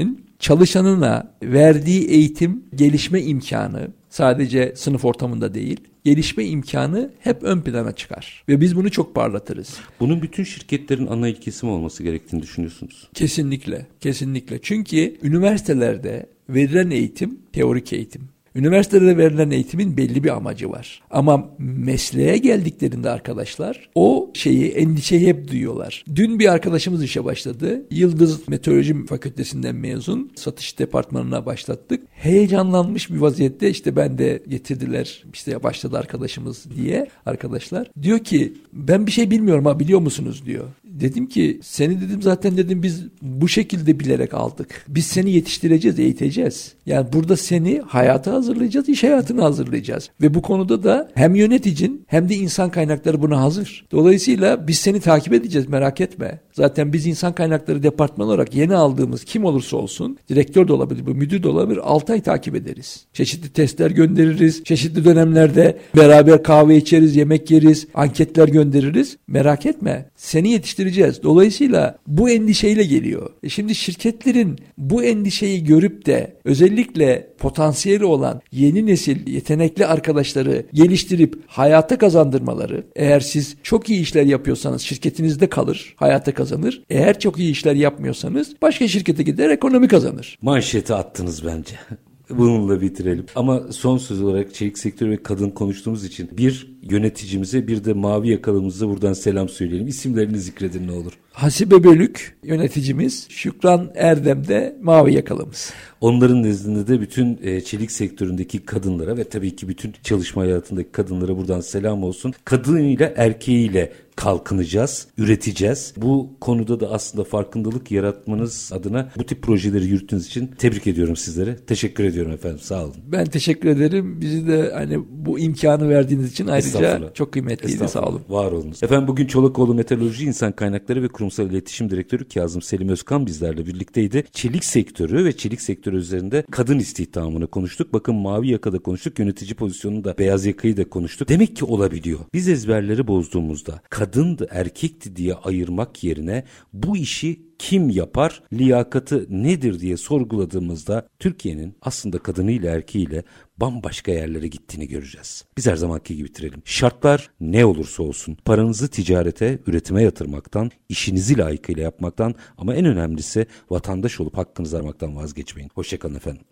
metodolojinin 0.00 0.26
çalışanına 0.38 1.34
verdiği 1.42 2.08
eğitim, 2.08 2.64
gelişme 2.74 3.22
imkanı 3.22 3.88
sadece 4.08 4.72
sınıf 4.76 5.04
ortamında 5.04 5.54
değil, 5.54 5.80
gelişme 6.04 6.44
imkanı 6.44 7.10
hep 7.20 7.42
ön 7.42 7.60
plana 7.60 7.92
çıkar. 7.92 8.44
Ve 8.48 8.60
biz 8.60 8.76
bunu 8.76 8.90
çok 8.90 9.14
parlatırız. 9.14 9.76
Bunun 10.00 10.22
bütün 10.22 10.44
şirketlerin 10.44 11.06
ana 11.06 11.28
ilkesi 11.28 11.66
mi 11.66 11.72
olması 11.72 12.02
gerektiğini 12.02 12.42
düşünüyorsunuz? 12.42 13.08
Kesinlikle, 13.14 13.86
kesinlikle. 14.00 14.58
Çünkü 14.62 15.16
üniversitelerde 15.22 16.26
verilen 16.48 16.90
eğitim 16.90 17.38
teorik 17.52 17.92
eğitim. 17.92 18.28
Üniversitede 18.54 19.16
verilen 19.16 19.50
eğitimin 19.50 19.96
belli 19.96 20.24
bir 20.24 20.36
amacı 20.36 20.70
var. 20.70 21.02
Ama 21.10 21.50
mesleğe 21.58 22.36
geldiklerinde 22.36 23.10
arkadaşlar 23.10 23.90
o 23.94 24.30
şeyi, 24.34 24.68
endişeyi 24.68 25.26
hep 25.26 25.50
duyuyorlar. 25.50 26.04
Dün 26.14 26.38
bir 26.38 26.52
arkadaşımız 26.52 27.02
işe 27.02 27.24
başladı. 27.24 27.82
Yıldız 27.90 28.48
Meteoroloji 28.48 29.06
Fakültesinden 29.06 29.74
mezun. 29.74 30.32
Satış 30.34 30.78
departmanına 30.78 31.46
başlattık. 31.46 32.02
Heyecanlanmış 32.10 33.10
bir 33.10 33.16
vaziyette 33.16 33.70
işte 33.70 33.96
ben 33.96 34.18
de 34.18 34.42
getirdiler 34.48 35.24
işte 35.32 35.62
başladı 35.62 35.98
arkadaşımız 35.98 36.66
diye 36.76 37.06
arkadaşlar. 37.26 37.90
Diyor 38.02 38.18
ki 38.18 38.52
ben 38.72 39.06
bir 39.06 39.12
şey 39.12 39.30
bilmiyorum 39.30 39.64
ha 39.66 39.80
biliyor 39.80 40.00
musunuz 40.00 40.46
diyor. 40.46 40.64
Dedim 41.00 41.26
ki 41.26 41.60
seni 41.62 42.00
dedim 42.00 42.22
zaten 42.22 42.56
dedim 42.56 42.82
biz 42.82 43.02
bu 43.22 43.48
şekilde 43.48 44.00
bilerek 44.00 44.34
aldık. 44.34 44.84
Biz 44.88 45.06
seni 45.06 45.30
yetiştireceğiz, 45.30 45.98
eğiteceğiz. 45.98 46.72
Yani 46.86 47.12
burada 47.12 47.36
seni 47.36 47.82
hayata 47.86 48.32
hazırlayacağız, 48.32 48.88
iş 48.88 49.02
hayatına 49.02 49.44
hazırlayacağız. 49.44 50.10
Ve 50.22 50.34
bu 50.34 50.42
konuda 50.42 50.82
da 50.82 51.10
hem 51.14 51.34
yöneticin 51.34 52.04
hem 52.06 52.28
de 52.28 52.34
insan 52.34 52.70
kaynakları 52.70 53.22
buna 53.22 53.40
hazır. 53.40 53.86
Dolayısıyla 53.92 54.68
biz 54.68 54.78
seni 54.78 55.00
takip 55.00 55.32
edeceğiz 55.32 55.68
merak 55.68 56.00
etme. 56.00 56.40
Zaten 56.60 56.92
biz 56.92 57.06
insan 57.06 57.34
kaynakları 57.34 57.82
departmanı 57.82 58.28
olarak 58.28 58.54
yeni 58.54 58.74
aldığımız 58.74 59.24
kim 59.24 59.44
olursa 59.44 59.76
olsun, 59.76 60.18
direktör 60.28 60.68
de 60.68 60.72
olabilir, 60.72 61.06
bu 61.06 61.14
müdür 61.14 61.42
de 61.42 61.48
olabilir, 61.48 61.80
6 61.82 62.12
ay 62.12 62.20
takip 62.20 62.54
ederiz. 62.54 63.06
Çeşitli 63.12 63.48
testler 63.48 63.90
göndeririz. 63.90 64.64
Çeşitli 64.64 65.04
dönemlerde 65.04 65.78
beraber 65.96 66.42
kahve 66.42 66.76
içeriz, 66.76 67.16
yemek 67.16 67.50
yeriz, 67.50 67.86
anketler 67.94 68.48
göndeririz. 68.48 69.16
Merak 69.28 69.66
etme, 69.66 70.10
seni 70.16 70.50
yetiştireceğiz. 70.52 71.22
Dolayısıyla 71.22 71.98
bu 72.06 72.30
endişeyle 72.30 72.82
geliyor. 72.82 73.30
E 73.42 73.48
şimdi 73.48 73.74
şirketlerin 73.74 74.58
bu 74.78 75.04
endişeyi 75.04 75.64
görüp 75.64 76.06
de 76.06 76.36
özellikle 76.44 77.30
potansiyeli 77.38 78.04
olan 78.04 78.40
yeni 78.52 78.86
nesil 78.86 79.26
yetenekli 79.26 79.86
arkadaşları 79.86 80.66
geliştirip 80.72 81.42
hayata 81.46 81.98
kazandırmaları. 81.98 82.84
Eğer 82.96 83.20
siz 83.20 83.56
çok 83.62 83.90
iyi 83.90 84.00
işler 84.00 84.24
yapıyorsanız 84.24 84.82
şirketinizde 84.82 85.46
kalır, 85.46 85.94
hayata 85.96 86.34
kazanır. 86.50 86.82
Eğer 86.90 87.18
çok 87.18 87.38
iyi 87.38 87.52
işler 87.52 87.74
yapmıyorsanız 87.74 88.54
başka 88.62 88.88
şirkete 88.88 89.22
gider 89.22 89.50
ekonomi 89.50 89.88
kazanır. 89.88 90.38
Manşeti 90.42 90.94
attınız 90.94 91.46
bence. 91.46 91.74
Bununla 92.30 92.80
bitirelim. 92.80 93.26
Ama 93.34 93.60
son 93.70 93.98
söz 93.98 94.22
olarak 94.22 94.54
çelik 94.54 94.78
sektörü 94.78 95.10
ve 95.10 95.22
kadın 95.22 95.50
konuştuğumuz 95.50 96.04
için 96.04 96.30
bir 96.32 96.76
yöneticimize 96.82 97.68
bir 97.68 97.84
de 97.84 97.92
mavi 97.92 98.28
yakalımıza 98.28 98.88
buradan 98.88 99.12
selam 99.12 99.48
söyleyelim. 99.48 99.86
İsimlerini 99.86 100.38
zikredin 100.38 100.88
ne 100.88 100.92
olur. 100.92 101.12
Hasibe 101.32 101.84
Bölük 101.84 102.38
yöneticimiz, 102.44 103.26
Şükran 103.28 103.90
Erdem 103.94 104.48
de 104.48 104.76
mavi 104.82 105.14
yakalımız. 105.14 105.72
Onların 106.00 106.42
nezdinde 106.42 106.86
de 106.86 107.00
bütün 107.00 107.38
e, 107.42 107.60
çelik 107.60 107.92
sektöründeki 107.92 108.58
kadınlara 108.58 109.16
ve 109.16 109.24
tabii 109.24 109.56
ki 109.56 109.68
bütün 109.68 109.94
çalışma 110.02 110.42
hayatındaki 110.42 110.90
kadınlara 110.92 111.36
buradan 111.36 111.60
selam 111.60 112.04
olsun. 112.04 112.34
Kadınıyla 112.44 113.12
erkeğiyle 113.16 113.92
kalkınacağız, 114.20 115.06
üreteceğiz. 115.18 115.94
Bu 115.96 116.30
konuda 116.40 116.80
da 116.80 116.90
aslında 116.90 117.24
farkındalık 117.24 117.90
yaratmanız 117.90 118.70
adına 118.72 119.10
bu 119.18 119.24
tip 119.24 119.42
projeleri 119.42 119.86
yürüttüğünüz 119.86 120.26
için 120.26 120.46
tebrik 120.46 120.86
ediyorum 120.86 121.16
sizlere. 121.16 121.56
Teşekkür 121.56 122.04
ediyorum 122.04 122.32
efendim. 122.32 122.58
Sağ 122.58 122.84
olun. 122.84 122.94
Ben 123.06 123.24
teşekkür 123.24 123.68
ederim. 123.68 124.20
Bizi 124.20 124.46
de 124.46 124.72
hani 124.74 124.98
bu 125.10 125.38
imkanı 125.38 125.88
verdiğiniz 125.88 126.32
için 126.32 126.46
ayrıca 126.46 127.12
çok 127.14 127.32
kıymetliydi. 127.32 127.88
Sağ 127.88 128.02
olun. 128.02 128.22
Var 128.28 128.52
olunuz. 128.52 128.82
Efendim 128.82 129.08
bugün 129.08 129.26
Çolakoğlu 129.26 129.74
Metalurji 129.74 130.24
İnsan 130.24 130.52
Kaynakları 130.52 131.02
ve 131.02 131.08
Kurumsal 131.08 131.50
İletişim 131.50 131.90
Direktörü 131.90 132.28
Kazım 132.28 132.62
Selim 132.62 132.88
Özkan 132.88 133.26
bizlerle 133.26 133.66
birlikteydi. 133.66 134.24
Çelik 134.32 134.64
sektörü 134.64 135.24
ve 135.24 135.36
çelik 135.36 135.60
sektörü 135.60 135.96
üzerinde 135.96 136.44
kadın 136.50 136.78
istihdamını 136.78 137.46
konuştuk. 137.46 137.92
Bakın 137.92 138.14
mavi 138.14 138.48
yakada 138.48 138.78
konuştuk. 138.78 139.18
Yönetici 139.18 139.54
pozisyonunda 139.54 140.18
beyaz 140.18 140.46
yakayı 140.46 140.76
da 140.76 140.88
konuştuk. 140.88 141.28
Demek 141.28 141.56
ki 141.56 141.64
olabiliyor. 141.64 142.20
Biz 142.34 142.48
ezberleri 142.48 143.06
bozduğumuzda 143.06 143.80
kadındı 144.10 144.46
erkekti 144.50 145.16
diye 145.16 145.34
ayırmak 145.34 146.04
yerine 146.04 146.44
bu 146.72 146.96
işi 146.96 147.42
kim 147.58 147.90
yapar, 147.90 148.42
liyakatı 148.52 149.26
nedir 149.30 149.80
diye 149.80 149.96
sorguladığımızda 149.96 151.08
Türkiye'nin 151.18 151.74
aslında 151.82 152.18
kadınıyla 152.18 152.74
erkeğiyle 152.74 153.22
bambaşka 153.56 154.12
yerlere 154.12 154.48
gittiğini 154.48 154.88
göreceğiz. 154.88 155.44
Biz 155.56 155.66
her 155.66 155.76
zamanki 155.76 156.16
gibi 156.16 156.28
bitirelim. 156.28 156.62
Şartlar 156.64 157.30
ne 157.40 157.64
olursa 157.64 158.02
olsun 158.02 158.36
paranızı 158.44 158.88
ticarete, 158.88 159.58
üretime 159.66 160.02
yatırmaktan, 160.02 160.70
işinizi 160.88 161.38
layıkıyla 161.38 161.82
yapmaktan 161.82 162.34
ama 162.58 162.74
en 162.74 162.84
önemlisi 162.84 163.46
vatandaş 163.70 164.20
olup 164.20 164.36
hakkınızı 164.36 164.76
aramaktan 164.76 165.16
vazgeçmeyin. 165.16 165.70
Hoşçakalın 165.74 166.14
efendim. 166.14 166.42